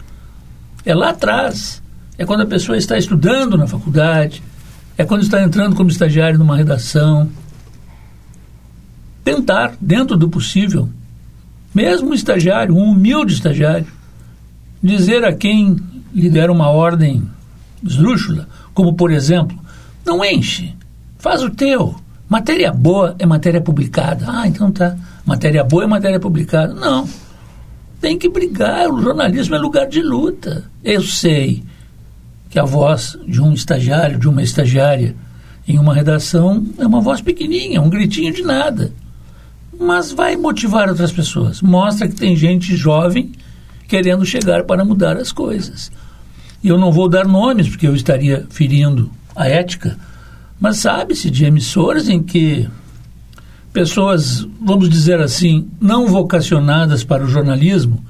É 0.86 0.94
lá 0.94 1.10
atrás. 1.10 1.82
É 2.18 2.26
quando 2.26 2.42
a 2.42 2.46
pessoa 2.46 2.78
está 2.78 2.98
estudando 2.98 3.58
na 3.58 3.68
faculdade, 3.68 4.42
é 4.98 5.06
quando 5.06 5.22
está 5.22 5.42
entrando 5.44 5.76
como 5.76 5.90
estagiário 5.90 6.40
numa 6.40 6.58
redação. 6.58 7.30
Tentar, 9.24 9.76
dentro 9.80 10.18
do 10.18 10.28
possível, 10.28 10.90
mesmo 11.74 12.10
um 12.10 12.14
estagiário, 12.14 12.76
um 12.76 12.92
humilde 12.92 13.34
estagiário, 13.34 13.86
dizer 14.82 15.24
a 15.24 15.34
quem 15.34 15.78
lhe 16.14 16.30
der 16.30 16.50
uma 16.50 16.70
ordem 16.70 17.24
esdrúxula, 17.84 18.48
como 18.74 18.94
por 18.94 19.12
exemplo, 19.12 19.58
não 20.04 20.26
enche, 20.26 20.74
faz 21.20 21.44
o 21.44 21.50
teu. 21.50 21.96
Matéria 22.28 22.74
boa 22.74 23.16
é 23.20 23.26
matéria 23.26 23.62
publicada. 23.62 24.26
Ah, 24.28 24.48
então 24.48 24.72
tá. 24.72 24.98
Matéria 25.26 25.64
boa 25.64 25.84
é 25.84 25.88
matéria 25.88 26.20
publicada. 26.20 26.74
Não. 26.74 27.08
Tem 28.02 28.18
que 28.18 28.28
brigar. 28.28 28.90
O 28.90 29.02
jornalismo 29.02 29.56
é 29.56 29.58
lugar 29.58 29.88
de 29.88 30.02
luta. 30.02 30.66
Eu 30.84 31.02
sei 31.02 31.64
que 32.50 32.60
a 32.60 32.64
voz 32.64 33.18
de 33.28 33.42
um 33.42 33.54
estagiário, 33.54 34.20
de 34.20 34.28
uma 34.28 34.42
estagiária 34.42 35.16
em 35.68 35.78
uma 35.78 35.94
redação 35.94 36.66
é 36.78 36.88
uma 36.88 37.02
voz 37.02 37.20
pequenininha, 37.20 37.82
um 37.82 37.90
gritinho 37.90 38.34
de 38.34 38.42
nada. 38.42 38.92
Mas 39.80 40.12
vai 40.12 40.36
motivar 40.36 40.90
outras 40.90 41.12
pessoas. 41.12 41.62
Mostra 41.62 42.08
que 42.08 42.16
tem 42.16 42.36
gente 42.36 42.76
jovem 42.76 43.32
querendo 43.88 44.26
chegar 44.26 44.64
para 44.64 44.86
mudar 44.86 45.18
as 45.18 45.32
coisas. 45.32 45.92
E 46.64 46.70
eu 46.70 46.78
não 46.78 46.92
vou 46.92 47.08
dar 47.08 47.28
nomes, 47.28 47.68
porque 47.68 47.88
eu 47.88 47.96
estaria 47.96 48.46
ferindo 48.50 49.12
a 49.36 49.48
ética, 49.48 49.98
mas 50.60 50.78
sabe-se 50.78 51.30
de 51.30 51.46
emissoras 51.46 52.10
em 52.10 52.24
que 52.24 52.68
pessoas, 53.72 54.48
vamos 54.60 54.90
dizer 54.90 55.22
assim, 55.22 55.70
não 55.80 56.08
vocacionadas 56.08 57.04
para 57.04 57.24
o 57.24 57.28
jornalismo, 57.28 58.04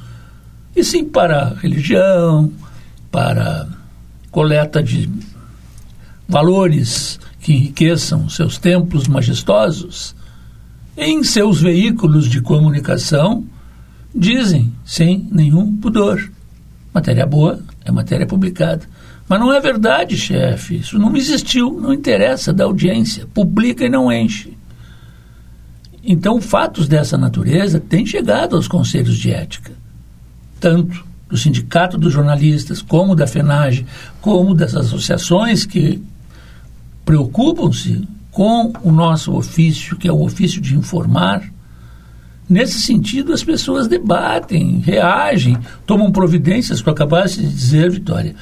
e 0.75 0.83
sim 0.83 1.03
para 1.03 1.41
a 1.41 1.53
religião, 1.55 2.51
para 3.11 3.67
coleta 4.37 4.83
de 4.83 5.09
valores 6.29 7.19
que 7.39 7.53
enriqueçam 7.53 8.29
seus 8.29 8.59
templos 8.59 9.07
majestosos, 9.07 10.15
em 10.95 11.23
seus 11.23 11.59
veículos 11.59 12.29
de 12.29 12.39
comunicação, 12.39 13.43
dizem 14.13 14.71
sem 14.85 15.27
nenhum 15.31 15.75
pudor: 15.77 16.31
matéria 16.93 17.25
boa 17.25 17.59
é 17.83 17.91
matéria 17.91 18.27
publicada. 18.27 18.85
Mas 19.27 19.39
não 19.39 19.51
é 19.51 19.59
verdade, 19.59 20.15
chefe. 20.15 20.75
Isso 20.75 20.99
não 20.99 21.17
existiu, 21.17 21.73
não 21.73 21.91
interessa 21.91 22.53
da 22.53 22.65
audiência. 22.65 23.25
Publica 23.33 23.85
e 23.85 23.89
não 23.89 24.11
enche. 24.11 24.55
Então, 26.03 26.39
fatos 26.39 26.87
dessa 26.87 27.17
natureza 27.17 27.79
têm 27.79 28.05
chegado 28.05 28.55
aos 28.55 28.67
conselhos 28.67 29.17
de 29.17 29.31
ética, 29.31 29.73
tanto 30.59 31.06
do 31.29 31.37
Sindicato 31.37 31.97
dos 31.97 32.13
Jornalistas, 32.13 32.81
como 32.81 33.15
da 33.15 33.27
FENAGE, 33.27 33.85
como 34.21 34.53
das 34.53 34.75
associações 34.75 35.65
que 35.65 36.01
preocupam-se 37.03 38.07
com 38.31 38.71
o 38.83 38.91
nosso 38.91 39.33
ofício, 39.33 39.97
que 39.97 40.07
é 40.07 40.11
o 40.11 40.21
ofício 40.21 40.61
de 40.61 40.75
informar. 40.75 41.43
Nesse 42.49 42.79
sentido, 42.79 43.33
as 43.33 43.43
pessoas 43.43 43.87
debatem, 43.87 44.79
reagem, 44.79 45.57
tomam 45.85 46.11
providências. 46.11 46.81
Tu 46.81 46.89
acabaste 46.89 47.41
de 47.41 47.47
dizer, 47.47 47.91
Vitória, 47.91 48.35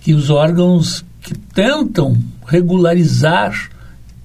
que 0.00 0.14
os 0.14 0.30
órgãos 0.30 1.04
que 1.20 1.34
tentam 1.34 2.16
regularizar 2.46 3.70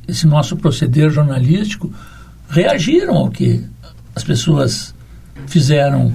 esse 0.07 0.25
nosso 0.25 0.55
proceder 0.57 1.09
jornalístico 1.11 1.91
reagiram 2.49 3.15
ao 3.15 3.29
que 3.29 3.63
as 4.15 4.23
pessoas 4.23 4.93
fizeram 5.47 6.13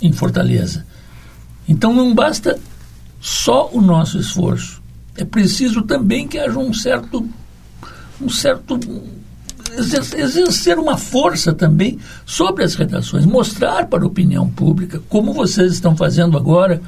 em 0.00 0.12
Fortaleza. 0.12 0.86
Então 1.70 1.94
não 1.94 2.12
basta 2.12 2.58
só 3.20 3.70
o 3.72 3.80
nosso 3.80 4.18
esforço. 4.18 4.82
É 5.16 5.24
preciso 5.24 5.82
também 5.82 6.26
que 6.26 6.36
haja 6.36 6.58
um 6.58 6.74
certo 6.74 7.26
um 8.20 8.28
certo 8.28 8.78
exercer 9.78 10.78
uma 10.78 10.98
força 10.98 11.54
também 11.54 11.96
sobre 12.26 12.64
as 12.64 12.74
redações, 12.74 13.24
mostrar 13.24 13.86
para 13.86 14.02
a 14.02 14.06
opinião 14.06 14.50
pública, 14.50 15.00
como 15.08 15.32
vocês 15.32 15.72
estão 15.72 15.96
fazendo 15.96 16.36
agora, 16.36 16.82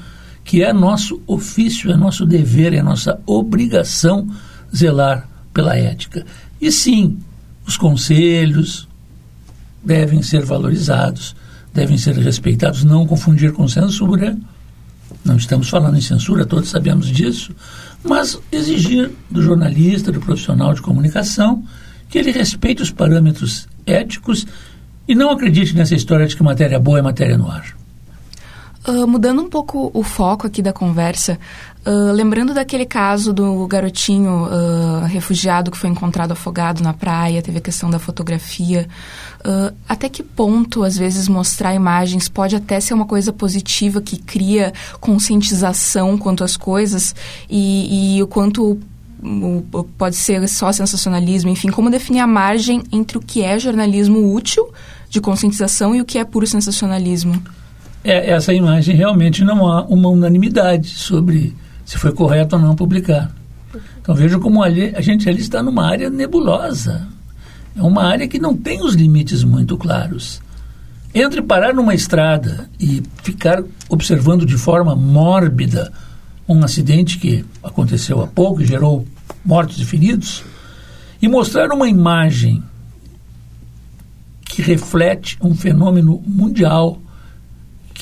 que 0.44 0.64
é 0.64 0.72
nosso 0.72 1.22
ofício, 1.28 1.92
é 1.92 1.96
nosso 1.96 2.26
dever, 2.26 2.74
é 2.74 2.82
nossa 2.82 3.20
obrigação 3.24 4.28
zelar 4.74 5.28
pela 5.54 5.76
ética. 5.76 6.26
E 6.60 6.72
sim, 6.72 7.18
os 7.64 7.76
conselhos 7.76 8.88
devem 9.82 10.22
ser 10.22 10.44
valorizados, 10.44 11.36
devem 11.72 11.96
ser 11.96 12.16
respeitados, 12.16 12.82
não 12.82 13.06
confundir 13.06 13.52
com 13.52 13.68
censura. 13.68 14.36
Não 15.24 15.36
estamos 15.36 15.68
falando 15.68 15.96
em 15.96 16.00
censura, 16.00 16.44
todos 16.44 16.70
sabemos 16.70 17.06
disso, 17.06 17.54
mas 18.04 18.38
exigir 18.50 19.10
do 19.30 19.42
jornalista, 19.42 20.10
do 20.10 20.20
profissional 20.20 20.74
de 20.74 20.82
comunicação, 20.82 21.62
que 22.08 22.18
ele 22.18 22.32
respeite 22.32 22.82
os 22.82 22.90
parâmetros 22.90 23.68
éticos 23.86 24.46
e 25.06 25.14
não 25.14 25.30
acredite 25.30 25.74
nessa 25.74 25.94
história 25.94 26.26
de 26.26 26.36
que 26.36 26.42
matéria 26.42 26.78
boa 26.78 26.98
é 26.98 27.02
matéria 27.02 27.38
no 27.38 27.50
ar. 27.50 27.81
Uh, 28.84 29.06
mudando 29.06 29.40
um 29.40 29.48
pouco 29.48 29.92
o 29.94 30.02
foco 30.02 30.44
aqui 30.44 30.60
da 30.60 30.72
conversa, 30.72 31.38
uh, 31.86 32.10
lembrando 32.10 32.52
daquele 32.52 32.84
caso 32.84 33.32
do 33.32 33.64
garotinho 33.68 34.46
uh, 34.46 35.04
refugiado 35.06 35.70
que 35.70 35.78
foi 35.78 35.88
encontrado 35.88 36.32
afogado 36.32 36.82
na 36.82 36.92
praia, 36.92 37.40
teve 37.40 37.58
a 37.58 37.60
questão 37.60 37.88
da 37.88 38.00
fotografia. 38.00 38.88
até 39.88 40.08
que 40.08 40.24
ponto, 40.24 40.82
às 40.82 40.96
vezes, 40.96 41.28
mostrar 41.28 41.74
imagens 41.74 42.28
pode 42.28 42.56
até 42.56 42.80
ser 42.80 42.92
uma 42.94 43.06
coisa 43.06 43.32
positiva 43.32 44.00
que 44.00 44.16
cria 44.16 44.72
conscientização 45.00 46.18
quanto 46.18 46.42
às 46.42 46.56
coisas 46.56 47.14
e, 47.48 48.16
e 48.16 48.22
o 48.22 48.26
quanto 48.26 48.80
pode 49.96 50.16
ser 50.16 50.48
só 50.48 50.72
sensacionalismo, 50.72 51.48
enfim, 51.50 51.70
como 51.70 51.88
definir 51.88 52.18
a 52.18 52.26
margem 52.26 52.82
entre 52.90 53.16
o 53.16 53.20
que 53.20 53.42
é 53.42 53.60
jornalismo 53.60 54.34
útil 54.34 54.72
de 55.08 55.20
conscientização 55.20 55.94
e 55.94 56.00
o 56.00 56.04
que 56.04 56.18
é 56.18 56.24
puro 56.24 56.48
sensacionalismo? 56.48 57.40
É, 58.04 58.30
essa 58.30 58.52
imagem 58.52 58.97
realmente 58.97 59.44
não 59.44 59.66
há 59.66 59.82
uma 59.82 60.09
unanimidade 60.09 60.88
sobre 60.88 61.54
se 61.85 61.99
foi 61.99 62.12
correto 62.12 62.56
ou 62.56 62.62
não 62.62 62.75
publicar. 62.75 63.30
Então 64.00 64.14
veja 64.14 64.38
como 64.38 64.62
ali, 64.62 64.92
a 64.94 65.00
gente 65.00 65.28
ali 65.28 65.40
está 65.40 65.62
numa 65.62 65.87
área 65.87 66.11
nebulosa. 66.11 67.06
É 67.76 67.82
uma 67.82 68.04
área 68.04 68.28
que 68.28 68.38
não 68.38 68.56
tem 68.56 68.82
os 68.82 68.94
limites 68.94 69.44
muito 69.44 69.76
claros. 69.76 70.42
Entre 71.14 71.42
parar 71.42 71.75
numa 71.75 71.94
estrada 71.94 72.68
e 72.80 73.02
ficar 73.23 73.62
observando 73.88 74.44
de 74.44 74.56
forma 74.56 74.94
mórbida 74.97 75.92
um 76.49 76.64
acidente 76.64 77.18
que 77.18 77.44
aconteceu 77.62 78.21
há 78.21 78.26
pouco 78.26 78.62
e 78.62 78.66
gerou 78.66 79.06
mortos 79.44 79.78
e 79.80 79.85
feridos, 79.85 80.44
e 81.21 81.28
mostrar 81.28 81.71
uma 81.73 81.88
imagem 81.88 82.62
que 84.44 84.61
reflete 84.61 85.38
um 85.40 85.54
fenômeno 85.54 86.23
mundial 86.26 87.00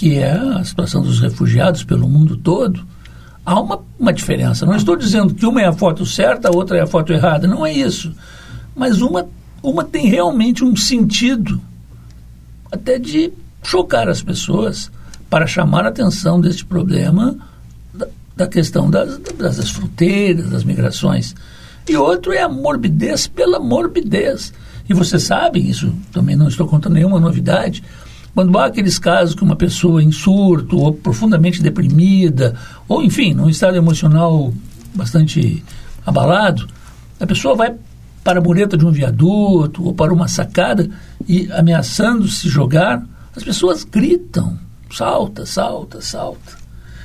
que 0.01 0.17
é 0.17 0.33
a 0.33 0.65
situação 0.65 1.03
dos 1.03 1.21
refugiados 1.21 1.85
pelo 1.85 2.09
mundo 2.09 2.35
todo, 2.35 2.87
há 3.45 3.61
uma, 3.61 3.81
uma 3.99 4.15
diferença. 4.15 4.65
Não 4.65 4.75
estou 4.75 4.97
dizendo 4.97 5.35
que 5.35 5.45
uma 5.45 5.61
é 5.61 5.67
a 5.67 5.75
foto 5.75 6.07
certa, 6.07 6.49
a 6.49 6.57
outra 6.57 6.79
é 6.79 6.81
a 6.81 6.87
foto 6.87 7.13
errada. 7.13 7.47
Não 7.47 7.67
é 7.67 7.75
isso. 7.75 8.11
Mas 8.75 9.03
uma, 9.03 9.29
uma 9.63 9.85
tem 9.85 10.07
realmente 10.07 10.65
um 10.65 10.75
sentido 10.75 11.61
até 12.73 12.99
de 12.99 13.31
chocar 13.63 14.09
as 14.09 14.23
pessoas 14.23 14.91
para 15.29 15.47
chamar 15.47 15.85
a 15.85 15.91
atenção 15.91 16.41
deste 16.41 16.65
problema 16.65 17.37
da, 17.93 18.07
da 18.35 18.47
questão 18.47 18.89
das, 18.89 19.19
das 19.19 19.69
fronteiras, 19.69 20.49
das 20.49 20.65
migrações. 20.65 21.35
E 21.87 21.95
outro 21.95 22.33
é 22.33 22.41
a 22.41 22.49
morbidez 22.49 23.27
pela 23.27 23.61
morbidez. 23.61 24.51
E 24.89 24.95
você 24.95 25.19
sabe, 25.19 25.61
isso 25.61 25.93
também 26.11 26.37
não 26.37 26.49
estou 26.49 26.67
contando 26.67 26.95
nenhuma 26.95 27.21
novidade, 27.21 27.85
quando 28.35 28.57
há 28.59 28.67
aqueles 28.67 28.99
casos 28.99 29.35
que 29.35 29.43
uma 29.43 29.57
pessoa 29.57 30.03
em 30.03 30.13
surto 30.13 30.79
ou 30.79 30.93
profundamente 30.93 31.63
deprimida, 31.63 32.55
ou 32.89 33.03
enfim, 33.03 33.35
num 33.35 33.49
estado 33.49 33.77
emocional 33.77 34.53
bastante 34.95 35.65
abalado, 36.05 36.67
a 37.19 37.27
pessoa 37.27 37.55
vai 37.55 37.75
para 38.23 38.39
a 38.39 38.43
mureta 38.43 38.77
de 38.77 38.85
um 38.85 38.91
viaduto 38.91 39.85
ou 39.85 39.95
para 39.95 40.13
uma 40.13 40.29
sacada 40.29 40.89
e 41.29 41.51
ameaçando 41.53 42.29
se 42.29 42.49
jogar, 42.49 43.03
as 43.35 43.43
pessoas 43.43 43.85
gritam, 43.85 44.59
salta, 44.91 45.47
salta, 45.47 46.01
salta. 46.01 46.59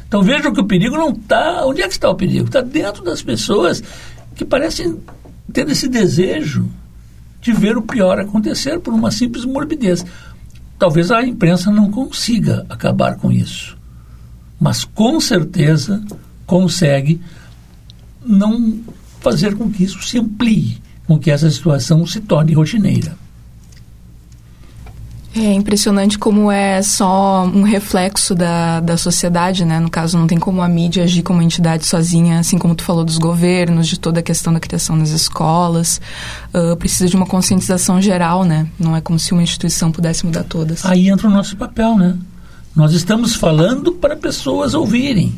Então 0.08 0.22
vejam 0.22 0.54
que 0.54 0.62
o 0.62 0.66
perigo 0.66 0.96
não 0.96 1.10
está. 1.10 1.66
Onde 1.66 1.82
é 1.82 1.88
que 1.88 1.94
está 1.94 2.10
o 2.10 2.16
perigo? 2.16 2.46
Está 2.46 2.62
dentro 2.62 3.04
das 3.04 3.22
pessoas 3.22 3.84
que 4.36 4.46
parecem 4.46 5.00
ter 5.52 5.68
esse 5.70 5.88
desejo 5.88 6.70
de 7.42 7.52
ver 7.52 7.78
o 7.78 7.82
pior 7.82 8.20
acontecer 8.20 8.80
por 8.80 8.94
uma 8.94 9.12
simples 9.12 9.46
morbidez. 9.46 10.06
Talvez 10.78 11.12
a 11.12 11.24
imprensa 11.26 11.72
não 11.72 11.90
consiga 11.90 12.66
acabar 12.70 13.16
com 13.16 13.32
isso, 13.32 13.78
mas 14.60 14.84
com 14.84 15.20
certeza 15.20 16.04
consegue 16.46 17.22
não 18.26 18.80
fazer 19.22 19.56
com 19.56 19.72
que 19.72 19.84
isso 19.84 20.02
se 20.04 20.20
amplie, 20.20 20.82
com 21.08 21.18
que 21.18 21.32
essa 21.32 21.50
situação 21.50 22.06
se 22.06 22.20
torne 22.20 22.54
rotineira. 22.54 23.16
É 25.38 25.52
impressionante 25.52 26.18
como 26.18 26.50
é 26.50 26.82
só 26.82 27.44
um 27.46 27.64
reflexo 27.64 28.34
da, 28.34 28.80
da 28.80 28.96
sociedade, 28.96 29.66
né? 29.66 29.82
No 29.82 29.90
caso, 29.90 30.18
não 30.18 30.28
tem 30.28 30.38
como 30.38 30.62
a 30.62 30.68
mídia 30.68 31.04
agir 31.04 31.24
como 31.24 31.42
entidade 31.42 31.86
sozinha, 31.86 32.40
assim 32.40 32.58
como 32.58 32.74
tu 32.74 32.84
falou 32.84 33.04
dos 33.04 33.18
governos, 33.18 33.86
de 33.86 34.00
toda 34.00 34.22
a 34.22 34.24
questão 34.24 34.54
da 34.54 34.62
criação 34.62 34.96
nas 34.96 35.10
escolas. 35.10 36.00
Uh, 36.54 36.78
precisa 36.78 37.10
de 37.10 37.18
uma 37.18 37.26
conscientização 37.26 38.02
geral, 38.02 38.46
né? 38.46 38.66
Não 38.80 38.96
é 38.96 39.02
como 39.02 39.20
se 39.20 39.34
uma 39.34 39.44
instituição 39.44 39.92
pudesse 39.92 40.26
mudar 40.26 40.44
todas. 40.44 40.86
Aí 40.86 41.10
entra 41.10 41.28
o 41.28 41.32
nosso 41.32 41.58
papel, 41.58 41.98
né? 41.98 42.16
Nós 42.74 42.94
estamos 42.94 43.36
falando 43.36 43.92
para 43.92 44.16
pessoas 44.16 44.74
ouvirem. 44.74 45.36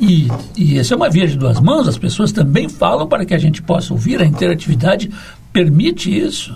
E, 0.00 0.28
e 0.56 0.78
essa 0.78 0.94
é 0.94 0.96
uma 0.96 1.10
via 1.10 1.26
de 1.26 1.36
duas 1.36 1.60
mãos, 1.60 1.88
as 1.88 1.98
pessoas 1.98 2.32
também 2.32 2.70
falam 2.70 3.06
para 3.06 3.26
que 3.26 3.34
a 3.34 3.38
gente 3.38 3.60
possa 3.60 3.92
ouvir, 3.92 4.22
a 4.22 4.24
interatividade 4.24 5.10
permite 5.52 6.16
isso. 6.16 6.54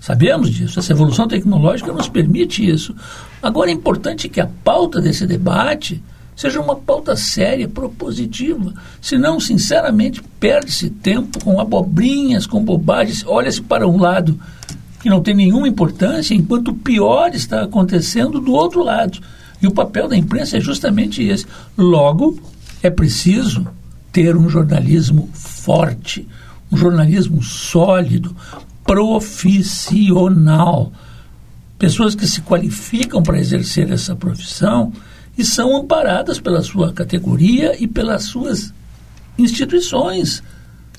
Sabemos 0.00 0.50
disso, 0.50 0.78
essa 0.78 0.92
evolução 0.92 1.28
tecnológica 1.28 1.92
nos 1.92 2.08
permite 2.08 2.66
isso. 2.66 2.94
Agora 3.42 3.70
é 3.70 3.74
importante 3.74 4.30
que 4.30 4.40
a 4.40 4.48
pauta 4.64 5.00
desse 5.00 5.26
debate 5.26 6.02
seja 6.34 6.58
uma 6.58 6.74
pauta 6.74 7.14
séria, 7.14 7.68
propositiva. 7.68 8.72
Senão, 8.98 9.38
sinceramente, 9.38 10.22
perde-se 10.40 10.88
tempo 10.88 11.44
com 11.44 11.60
abobrinhas, 11.60 12.46
com 12.46 12.64
bobagens. 12.64 13.22
Olha-se 13.26 13.60
para 13.60 13.86
um 13.86 14.00
lado 14.00 14.40
que 15.02 15.10
não 15.10 15.22
tem 15.22 15.34
nenhuma 15.34 15.68
importância, 15.68 16.34
enquanto 16.34 16.68
o 16.68 16.74
pior 16.74 17.34
está 17.34 17.64
acontecendo 17.64 18.40
do 18.40 18.52
outro 18.52 18.82
lado. 18.82 19.20
E 19.60 19.66
o 19.66 19.72
papel 19.72 20.08
da 20.08 20.16
imprensa 20.16 20.56
é 20.56 20.60
justamente 20.60 21.22
esse. 21.22 21.44
Logo, 21.76 22.40
é 22.82 22.88
preciso 22.88 23.66
ter 24.10 24.34
um 24.34 24.48
jornalismo 24.48 25.28
forte, 25.34 26.26
um 26.72 26.76
jornalismo 26.76 27.42
sólido, 27.42 28.34
profissional. 28.90 30.92
Pessoas 31.78 32.16
que 32.16 32.26
se 32.26 32.40
qualificam 32.40 33.22
para 33.22 33.38
exercer 33.38 33.88
essa 33.92 34.16
profissão 34.16 34.92
e 35.38 35.44
são 35.44 35.76
amparadas 35.76 36.40
pela 36.40 36.60
sua 36.60 36.92
categoria 36.92 37.80
e 37.80 37.86
pelas 37.86 38.24
suas 38.24 38.74
instituições, 39.38 40.42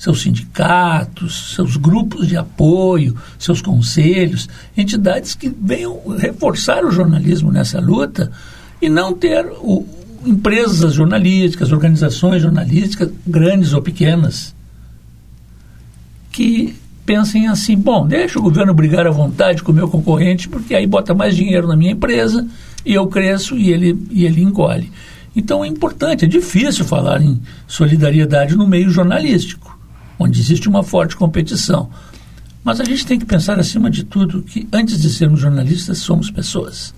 seus 0.00 0.22
sindicatos, 0.22 1.52
seus 1.54 1.76
grupos 1.76 2.26
de 2.26 2.34
apoio, 2.34 3.14
seus 3.38 3.60
conselhos, 3.60 4.48
entidades 4.74 5.34
que 5.34 5.50
venham 5.50 6.00
reforçar 6.16 6.86
o 6.86 6.90
jornalismo 6.90 7.52
nessa 7.52 7.78
luta 7.78 8.32
e 8.80 8.88
não 8.88 9.12
ter 9.12 9.44
o, 9.60 9.86
empresas 10.24 10.94
jornalísticas, 10.94 11.70
organizações 11.70 12.40
jornalísticas, 12.40 13.10
grandes 13.26 13.74
ou 13.74 13.82
pequenas, 13.82 14.54
que 16.30 16.80
pensem 17.12 17.46
assim: 17.46 17.76
bom, 17.76 18.06
deixa 18.06 18.38
o 18.38 18.42
governo 18.42 18.72
brigar 18.72 19.06
à 19.06 19.10
vontade 19.10 19.62
com 19.62 19.70
o 19.70 19.74
meu 19.74 19.86
concorrente, 19.86 20.48
porque 20.48 20.74
aí 20.74 20.86
bota 20.86 21.12
mais 21.12 21.36
dinheiro 21.36 21.68
na 21.68 21.76
minha 21.76 21.92
empresa 21.92 22.46
e 22.86 22.94
eu 22.94 23.06
cresço 23.06 23.54
e 23.54 23.70
ele, 23.70 24.02
e 24.10 24.24
ele 24.24 24.40
engole. 24.40 24.90
Então 25.36 25.62
é 25.62 25.68
importante, 25.68 26.24
é 26.24 26.28
difícil 26.28 26.86
falar 26.86 27.20
em 27.20 27.38
solidariedade 27.66 28.56
no 28.56 28.66
meio 28.66 28.88
jornalístico, 28.88 29.78
onde 30.18 30.40
existe 30.40 30.70
uma 30.70 30.82
forte 30.82 31.14
competição. 31.14 31.90
Mas 32.64 32.80
a 32.80 32.84
gente 32.84 33.04
tem 33.04 33.18
que 33.18 33.26
pensar, 33.26 33.58
acima 33.58 33.90
de 33.90 34.04
tudo, 34.04 34.42
que 34.42 34.66
antes 34.72 34.98
de 34.98 35.10
sermos 35.10 35.40
jornalistas, 35.40 35.98
somos 35.98 36.30
pessoas. 36.30 36.94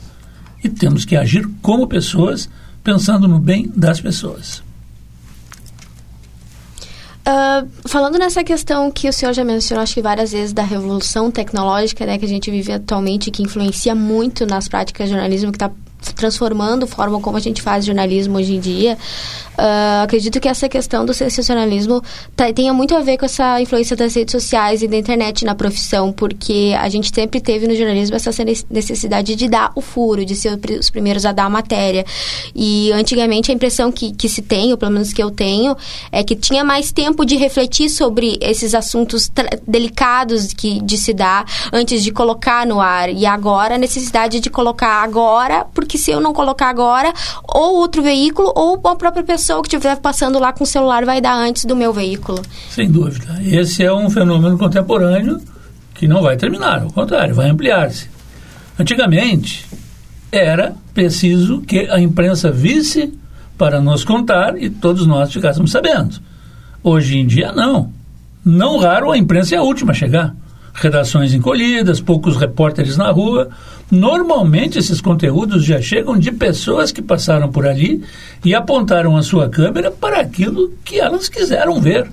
E 0.63 0.69
temos 0.69 1.05
que 1.05 1.17
agir 1.17 1.49
como 1.61 1.89
pessoas, 1.89 2.49
pensando 2.85 3.27
no 3.27 3.41
bem 3.41 3.73
das 3.75 4.01
pessoas. 4.01 4.63
Uh, 7.27 7.89
falando 7.89 8.19
nessa 8.19 8.45
questão 8.45 8.91
que 8.91 9.09
o 9.09 9.13
senhor 9.13 9.33
já 9.33 9.43
mencionou, 9.43 9.83
acho 9.83 9.95
que 9.95 10.03
várias 10.03 10.33
vezes, 10.33 10.53
da 10.53 10.63
revolução 10.63 11.31
tecnológica 11.31 12.05
né, 12.05 12.19
que 12.19 12.25
a 12.27 12.29
gente 12.29 12.51
vive 12.51 12.73
atualmente, 12.73 13.31
que 13.31 13.43
influencia 13.43 13.95
muito 13.95 14.45
nas 14.45 14.69
práticas 14.69 15.09
de 15.09 15.15
jornalismo, 15.15 15.51
que 15.51 15.57
está 15.57 15.71
transformando 16.13 16.85
a 16.85 16.87
forma 16.87 17.21
como 17.21 17.37
a 17.37 17.41
gente 17.41 17.63
faz 17.63 17.85
jornalismo 17.85 18.39
hoje 18.39 18.55
em 18.55 18.61
dia. 18.61 18.99
Uh, 19.55 20.03
acredito 20.03 20.41
que 20.41 20.49
essa 20.49 20.69
questão 20.69 21.07
do 21.07 21.15
sensacionalismo 21.15 22.03
tá, 22.35 22.53
tenha 22.53 22.73
muito 22.75 22.95
a 22.95 23.01
ver 23.01 23.17
com 23.17 23.25
essa 23.25 23.61
influência 23.61 23.95
das 23.95 24.13
redes 24.15 24.33
sociais 24.33 24.83
e 24.83 24.89
da 24.89 24.97
internet 24.97 25.45
na 25.45 25.55
profissão, 25.55 26.11
porque 26.11 26.75
a 26.77 26.89
gente 26.89 27.15
sempre 27.15 27.41
teve 27.41 27.69
no 27.69 27.75
jornalismo 27.75 28.17
essa 28.17 28.31
necessidade 28.69 29.37
de 29.37 29.49
dar 29.49 29.71
o 29.77 29.81
furo, 29.81 30.25
de 30.25 30.35
ser 30.35 30.59
os 30.81 30.91
primeiros 30.91 31.25
a 31.25 31.31
dar 31.31 31.45
a 31.45 31.51
matéria. 31.51 32.05
E 32.55 32.91
antigamente 32.93 33.53
a 33.53 33.55
impressão 33.55 33.93
que, 33.93 34.13
que 34.13 34.29
se 34.29 34.43
tem, 34.43 34.73
ou 34.73 34.79
pelo 34.79 34.91
menos 34.91 35.13
que 35.13 35.23
eu 35.23 35.31
tenho, 35.31 35.77
é 36.11 36.25
que 36.25 36.35
tinha 36.35 36.65
mais 36.65 36.91
tempo 36.91 37.25
de 37.25 37.37
refletir 37.37 37.89
sobre 37.89 38.37
esses 38.41 38.75
assuntos 38.75 39.31
delicados 39.67 40.53
que, 40.53 40.81
de 40.83 40.99
se 40.99 41.13
dar 41.13 41.45
antes 41.73 42.03
de 42.03 42.11
colocar 42.11 42.67
no 42.67 42.81
ar. 42.81 43.09
E 43.09 43.25
agora 43.25 43.77
a 43.77 43.79
necessidade 43.79 44.41
de 44.41 44.51
colocar 44.51 45.03
agora, 45.03 45.65
porque 45.73 45.94
se 45.99 46.11
eu 46.11 46.21
não 46.21 46.33
colocar 46.33 46.69
agora, 46.69 47.13
ou 47.43 47.77
outro 47.77 48.03
veículo, 48.03 48.53
ou 48.55 48.81
a 48.85 48.97
própria 48.97 49.23
pessoa 49.23 49.63
que 49.63 49.69
estiver 49.69 49.97
passando 49.97 50.39
lá 50.39 50.53
com 50.53 50.65
o 50.65 50.67
celular 50.67 51.05
vai 51.05 51.21
dar 51.21 51.35
antes 51.35 51.65
do 51.65 51.77
meu 51.77 51.93
veículo. 51.93 52.43
Sem 52.71 52.91
dúvida. 52.91 53.41
Esse 53.45 53.85
é 53.85 53.93
um 53.93 54.11
fenômeno 54.11 54.59
contemporâneo 54.59 55.41
que 55.95 56.09
não 56.09 56.23
vai 56.23 56.37
terminar, 56.37 56.83
ao 56.83 56.93
contrário, 56.93 57.35
vai 57.35 57.49
ampliar-se. 57.49 58.09
Antigamente, 58.79 59.65
era 60.31 60.75
preciso 60.93 61.61
que 61.61 61.89
a 61.91 62.01
imprensa 62.01 62.51
visse 62.51 63.13
para 63.57 63.81
nos 63.81 64.05
contar 64.05 64.61
e 64.61 64.69
todos 64.69 65.07
nós 65.07 65.33
ficássemos 65.33 65.71
sabendo. 65.71 66.21
Hoje 66.83 67.19
em 67.19 67.27
dia, 67.27 67.53
não. 67.53 67.93
Não 68.45 68.79
raro 68.79 69.11
a 69.11 69.17
imprensa 69.17 69.55
é 69.55 69.59
a 69.59 69.63
última 69.63 69.93
a 69.93 69.95
chegar. 69.95 70.35
Redações 70.75 71.33
encolhidas, 71.33 72.01
poucos 72.01 72.37
repórteres 72.37 72.97
na 72.97 73.11
rua, 73.11 73.51
Normalmente 73.91 74.79
esses 74.79 75.01
conteúdos 75.01 75.65
já 75.65 75.81
chegam 75.81 76.19
de 76.19 76.33
pessoas 76.33 76.91
que 76.91 77.03
passaram 77.03 77.51
por 77.51 77.67
ali 77.67 78.03
e 78.45 78.55
apontaram 78.55 79.17
a 79.17 79.23
sua 79.23 79.49
câmera 79.49 79.91
para 79.91 80.21
aquilo 80.21 80.73
que 80.85 80.99
elas 80.99 81.29
quiseram 81.29 81.81
ver, 81.81 82.11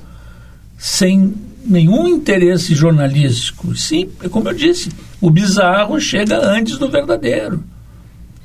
sem 0.77 1.33
nenhum 1.65 2.07
interesse 2.07 2.75
jornalístico. 2.75 3.75
Sim, 3.75 4.09
é 4.21 4.27
como 4.27 4.49
eu 4.49 4.53
disse, 4.53 4.89
o 5.19 5.29
bizarro 5.29 5.99
chega 5.99 6.45
antes 6.45 6.77
do 6.77 6.89
verdadeiro. 6.89 7.63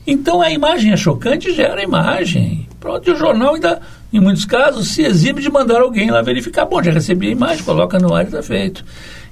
Então 0.07 0.41
a 0.41 0.51
imagem 0.51 0.93
é 0.93 0.97
chocante, 0.97 1.53
gera 1.53 1.83
imagem. 1.83 2.69
Pronto, 2.79 3.09
e 3.09 3.13
o 3.13 3.17
jornal 3.17 3.55
ainda, 3.55 3.81
em 4.13 4.21
muitos 4.21 4.45
casos, 4.45 4.89
se 4.89 5.03
exibe 5.03 5.43
de 5.43 5.51
mandar 5.51 5.81
alguém 5.81 6.11
lá 6.11 6.23
verificar. 6.23 6.65
Bom, 6.65 6.81
já 6.81 6.93
recebi 6.93 7.27
a 7.27 7.33
imagem, 7.33 7.65
coloca 7.65 7.99
no 7.99 8.15
ar 8.15 8.23
e 8.23 8.27
está 8.29 8.43
feito. 8.43 8.85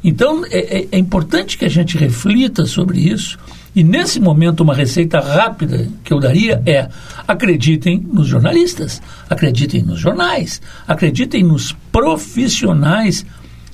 Então 0.05 0.45
é, 0.47 0.83
é, 0.83 0.89
é 0.93 0.99
importante 0.99 1.59
que 1.59 1.65
a 1.65 1.71
gente 1.71 1.97
reflita 1.97 2.67
sobre 2.67 3.01
isso 3.01 3.39
e 3.75 3.83
nesse 3.83 4.21
momento, 4.21 4.61
uma 4.61 4.75
receita 4.75 5.19
rápida 5.19 5.89
que 6.05 6.13
eu 6.13 6.21
daria 6.21 6.63
é: 6.65 6.89
acreditem 7.27 7.99
nos 7.99 8.29
jornalistas, 8.29 9.03
acreditem 9.29 9.83
nos 9.83 9.99
jornais, 9.99 10.63
acreditem 10.87 11.43
nos 11.43 11.73
profissionais 11.91 13.27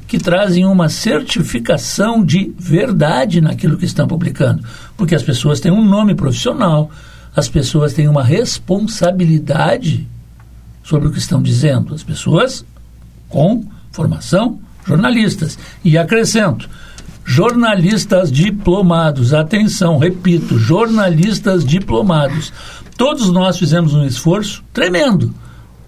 que 0.08 0.18
trazem 0.18 0.64
uma 0.64 0.88
certificação 0.88 2.24
de 2.24 2.52
verdade 2.58 3.40
naquilo 3.40 3.76
que 3.76 3.84
estão 3.84 4.08
publicando. 4.08 4.64
Porque 4.96 5.14
as 5.14 5.22
pessoas 5.22 5.60
têm 5.60 5.70
um 5.70 5.84
nome 5.84 6.14
profissional, 6.14 6.90
as 7.36 7.48
pessoas 7.48 7.92
têm 7.92 8.08
uma 8.08 8.24
responsabilidade 8.24 10.08
sobre 10.82 11.08
o 11.08 11.12
que 11.12 11.18
estão 11.18 11.42
dizendo. 11.42 11.94
As 11.94 12.02
pessoas 12.02 12.64
com 13.28 13.64
formação, 13.92 14.58
jornalistas. 14.86 15.58
E 15.84 15.96
acrescento 15.96 16.68
jornalistas 17.24 18.32
diplomados. 18.32 19.32
Atenção, 19.32 19.98
repito, 19.98 20.58
jornalistas 20.58 21.64
diplomados. 21.64 22.52
Todos 22.96 23.30
nós 23.30 23.56
fizemos 23.56 23.94
um 23.94 24.04
esforço 24.04 24.64
tremendo 24.72 25.32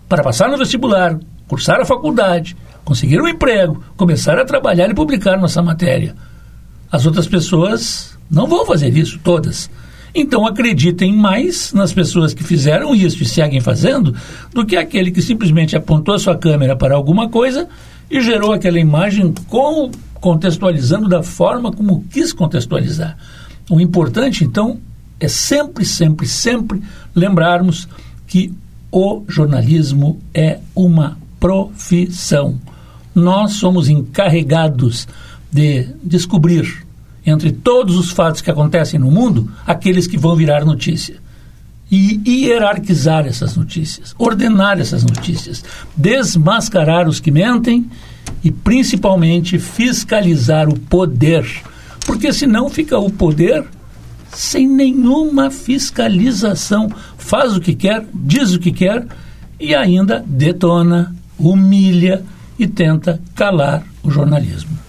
para 0.08 0.22
passar 0.22 0.48
no 0.48 0.56
vestibular, 0.56 1.18
cursar 1.48 1.80
a 1.80 1.84
faculdade, 1.84 2.56
conseguir 2.84 3.20
um 3.20 3.26
emprego, 3.26 3.82
começar 3.96 4.38
a 4.38 4.44
trabalhar 4.44 4.88
e 4.88 4.94
publicar 4.94 5.36
nossa 5.36 5.60
matéria. 5.60 6.14
As 6.90 7.06
outras 7.06 7.26
pessoas 7.26 8.16
não 8.30 8.46
vão 8.46 8.64
fazer 8.64 8.96
isso, 8.96 9.18
todas. 9.24 9.68
Então 10.14 10.46
acreditem 10.46 11.12
mais 11.12 11.72
nas 11.72 11.92
pessoas 11.92 12.34
que 12.34 12.44
fizeram 12.44 12.94
isso 12.94 13.22
e 13.22 13.26
seguem 13.26 13.60
fazendo 13.60 14.14
do 14.52 14.64
que 14.64 14.76
aquele 14.76 15.10
que 15.10 15.22
simplesmente 15.22 15.74
apontou 15.74 16.14
a 16.14 16.18
sua 16.18 16.36
câmera 16.36 16.76
para 16.76 16.94
alguma 16.94 17.28
coisa 17.28 17.68
e 18.12 18.20
gerou 18.20 18.52
aquela 18.52 18.78
imagem 18.78 19.32
com 19.48 19.90
contextualizando 20.20 21.08
da 21.08 21.22
forma 21.22 21.72
como 21.72 22.04
quis 22.10 22.32
contextualizar. 22.32 23.16
O 23.70 23.80
importante, 23.80 24.44
então, 24.44 24.78
é 25.18 25.26
sempre, 25.26 25.84
sempre, 25.84 26.28
sempre 26.28 26.82
lembrarmos 27.14 27.88
que 28.26 28.52
o 28.90 29.24
jornalismo 29.26 30.20
é 30.34 30.58
uma 30.76 31.16
profissão. 31.40 32.60
Nós 33.14 33.52
somos 33.54 33.88
encarregados 33.88 35.08
de 35.50 35.88
descobrir, 36.04 36.86
entre 37.24 37.50
todos 37.50 37.96
os 37.96 38.10
fatos 38.10 38.42
que 38.42 38.50
acontecem 38.50 39.00
no 39.00 39.10
mundo, 39.10 39.50
aqueles 39.66 40.06
que 40.06 40.18
vão 40.18 40.36
virar 40.36 40.66
notícia. 40.66 41.21
E 41.94 42.22
hierarquizar 42.26 43.26
essas 43.26 43.54
notícias, 43.54 44.14
ordenar 44.18 44.80
essas 44.80 45.04
notícias, 45.04 45.62
desmascarar 45.94 47.06
os 47.06 47.20
que 47.20 47.30
mentem 47.30 47.90
e 48.42 48.50
principalmente 48.50 49.58
fiscalizar 49.58 50.70
o 50.70 50.78
poder, 50.78 51.46
porque 52.06 52.32
senão 52.32 52.70
fica 52.70 52.98
o 52.98 53.10
poder 53.10 53.66
sem 54.32 54.66
nenhuma 54.66 55.50
fiscalização. 55.50 56.88
Faz 57.18 57.54
o 57.54 57.60
que 57.60 57.74
quer, 57.74 58.06
diz 58.14 58.54
o 58.54 58.58
que 58.58 58.72
quer 58.72 59.06
e 59.60 59.74
ainda 59.74 60.24
detona, 60.26 61.14
humilha 61.38 62.24
e 62.58 62.66
tenta 62.66 63.20
calar 63.34 63.84
o 64.02 64.10
jornalismo. 64.10 64.81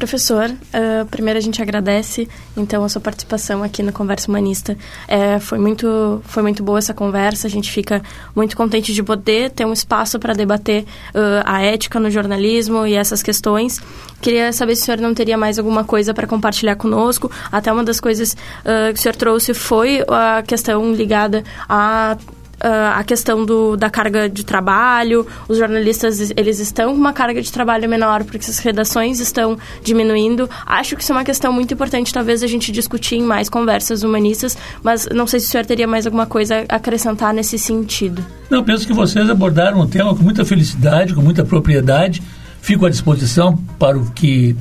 Professor, 0.00 0.48
uh, 0.48 1.06
primeiro 1.10 1.36
a 1.36 1.42
gente 1.42 1.60
agradece 1.60 2.26
então 2.56 2.82
a 2.82 2.88
sua 2.88 3.02
participação 3.02 3.62
aqui 3.62 3.82
no 3.82 3.92
Conversa 3.92 4.30
Humanista. 4.30 4.74
É, 5.06 5.38
foi 5.38 5.58
muito 5.58 6.22
foi 6.24 6.42
muito 6.42 6.62
boa 6.62 6.78
essa 6.78 6.94
conversa. 6.94 7.46
A 7.46 7.50
gente 7.50 7.70
fica 7.70 8.02
muito 8.34 8.56
contente 8.56 8.94
de 8.94 9.02
poder 9.02 9.50
ter 9.50 9.66
um 9.66 9.74
espaço 9.74 10.18
para 10.18 10.32
debater 10.32 10.84
uh, 11.14 11.44
a 11.44 11.60
ética 11.60 12.00
no 12.00 12.10
jornalismo 12.10 12.86
e 12.86 12.94
essas 12.94 13.22
questões. 13.22 13.78
Queria 14.22 14.54
saber 14.54 14.74
se 14.74 14.82
o 14.82 14.84
senhor 14.86 15.00
não 15.00 15.12
teria 15.12 15.36
mais 15.36 15.58
alguma 15.58 15.84
coisa 15.84 16.14
para 16.14 16.26
compartilhar 16.26 16.76
conosco. 16.76 17.30
Até 17.52 17.70
uma 17.70 17.84
das 17.84 18.00
coisas 18.00 18.32
uh, 18.32 18.94
que 18.94 18.98
o 18.98 19.02
senhor 19.02 19.16
trouxe 19.16 19.52
foi 19.52 20.02
a 20.08 20.42
questão 20.42 20.94
ligada 20.94 21.44
a 21.68 22.16
uh, 22.62 22.98
a 22.98 23.04
questão 23.04 23.44
do, 23.44 23.76
da 23.76 23.90
carga 23.90 24.28
de 24.28 24.44
trabalho. 24.44 25.26
Os 25.48 25.58
jornalistas, 25.58 26.32
eles 26.36 26.58
estão 26.58 26.92
com 26.92 26.98
uma 26.98 27.12
carga 27.12 27.40
de 27.40 27.50
trabalho 27.50 27.88
menor 27.88 28.24
porque 28.24 28.38
as 28.38 28.58
redações 28.58 29.20
estão 29.20 29.58
diminuindo. 29.82 30.48
Acho 30.66 30.96
que 30.96 31.02
isso 31.02 31.12
é 31.12 31.16
uma 31.16 31.24
questão 31.24 31.52
muito 31.52 31.74
importante, 31.74 32.12
talvez 32.12 32.42
a 32.42 32.46
gente 32.46 32.70
discutir 32.70 33.16
em 33.16 33.22
mais 33.22 33.48
conversas 33.48 34.02
humanistas, 34.02 34.56
mas 34.82 35.08
não 35.12 35.26
sei 35.26 35.40
se 35.40 35.46
o 35.46 35.50
senhor 35.50 35.66
teria 35.66 35.86
mais 35.86 36.06
alguma 36.06 36.26
coisa 36.26 36.64
a 36.68 36.76
acrescentar 36.76 37.32
nesse 37.32 37.58
sentido. 37.58 38.24
Não, 38.48 38.64
penso 38.64 38.86
que 38.86 38.92
vocês 38.92 39.28
abordaram 39.28 39.80
o 39.80 39.86
tema 39.86 40.14
com 40.14 40.22
muita 40.22 40.44
felicidade, 40.44 41.14
com 41.14 41.22
muita 41.22 41.44
propriedade. 41.44 42.22
Fico 42.60 42.84
à 42.84 42.90
disposição 42.90 43.56
para 43.78 43.96
o 43.96 44.10
que 44.10 44.56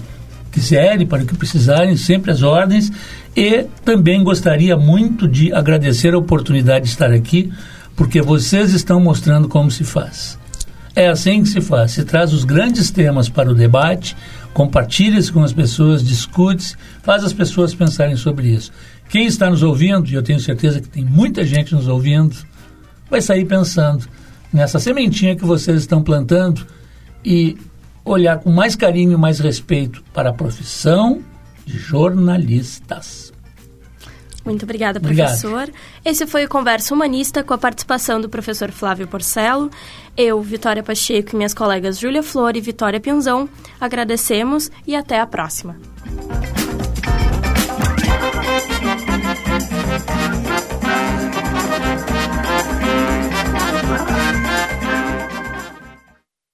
quiserem, 0.51 1.05
para 1.05 1.23
o 1.23 1.25
que 1.25 1.35
precisarem, 1.35 1.95
sempre 1.97 2.31
as 2.31 2.41
ordens. 2.41 2.91
E 3.35 3.65
também 3.83 4.23
gostaria 4.23 4.75
muito 4.75 5.27
de 5.27 5.53
agradecer 5.53 6.13
a 6.13 6.17
oportunidade 6.17 6.85
de 6.85 6.91
estar 6.91 7.11
aqui 7.11 7.51
porque 7.99 8.21
vocês 8.21 8.71
estão 8.71 8.97
mostrando 8.97 9.49
como 9.49 9.69
se 9.69 9.83
faz. 9.83 10.39
É 10.95 11.09
assim 11.09 11.43
que 11.43 11.49
se 11.49 11.59
faz. 11.59 11.91
Se 11.91 12.05
traz 12.05 12.31
os 12.31 12.45
grandes 12.45 12.89
temas 12.89 13.27
para 13.27 13.51
o 13.51 13.53
debate, 13.53 14.15
compartilha-se 14.53 15.29
com 15.29 15.43
as 15.43 15.51
pessoas, 15.51 16.01
discute-se, 16.01 16.77
faz 17.03 17.25
as 17.25 17.33
pessoas 17.33 17.75
pensarem 17.75 18.15
sobre 18.15 18.47
isso. 18.47 18.71
Quem 19.09 19.25
está 19.25 19.49
nos 19.49 19.63
ouvindo, 19.63 20.09
e 20.09 20.13
eu 20.13 20.23
tenho 20.23 20.39
certeza 20.39 20.79
que 20.79 20.87
tem 20.87 21.03
muita 21.03 21.43
gente 21.43 21.75
nos 21.75 21.89
ouvindo, 21.89 22.37
vai 23.09 23.21
sair 23.21 23.43
pensando 23.43 24.07
nessa 24.53 24.79
sementinha 24.79 25.35
que 25.35 25.43
vocês 25.43 25.81
estão 25.81 26.01
plantando 26.01 26.65
e 27.23 27.57
olhar 28.05 28.39
com 28.39 28.49
mais 28.49 28.77
carinho 28.77 29.11
e 29.11 29.17
mais 29.17 29.39
respeito 29.39 30.01
para 30.13 30.29
a 30.29 30.33
profissão 30.33 31.19
de 31.65 31.77
jornalistas. 31.77 33.33
Muito 34.45 34.63
obrigada, 34.63 34.99
professor. 34.99 35.63
Obrigado. 35.63 35.73
Esse 36.03 36.25
foi 36.25 36.45
o 36.45 36.49
Conversa 36.49 36.93
Humanista 36.93 37.43
com 37.43 37.53
a 37.53 37.57
participação 37.57 38.19
do 38.21 38.29
professor 38.29 38.71
Flávio 38.71 39.07
Porcelo. 39.07 39.69
Eu, 40.15 40.41
Vitória 40.41 40.83
Pacheco 40.83 41.31
e 41.33 41.35
minhas 41.35 41.53
colegas 41.53 41.99
Júlia 41.99 42.23
Flor 42.23 42.55
e 42.55 42.61
Vitória 42.61 42.99
Pinzão 42.99 43.49
agradecemos 43.79 44.71
e 44.85 44.95
até 44.95 45.19
a 45.19 45.27
próxima. 45.27 45.77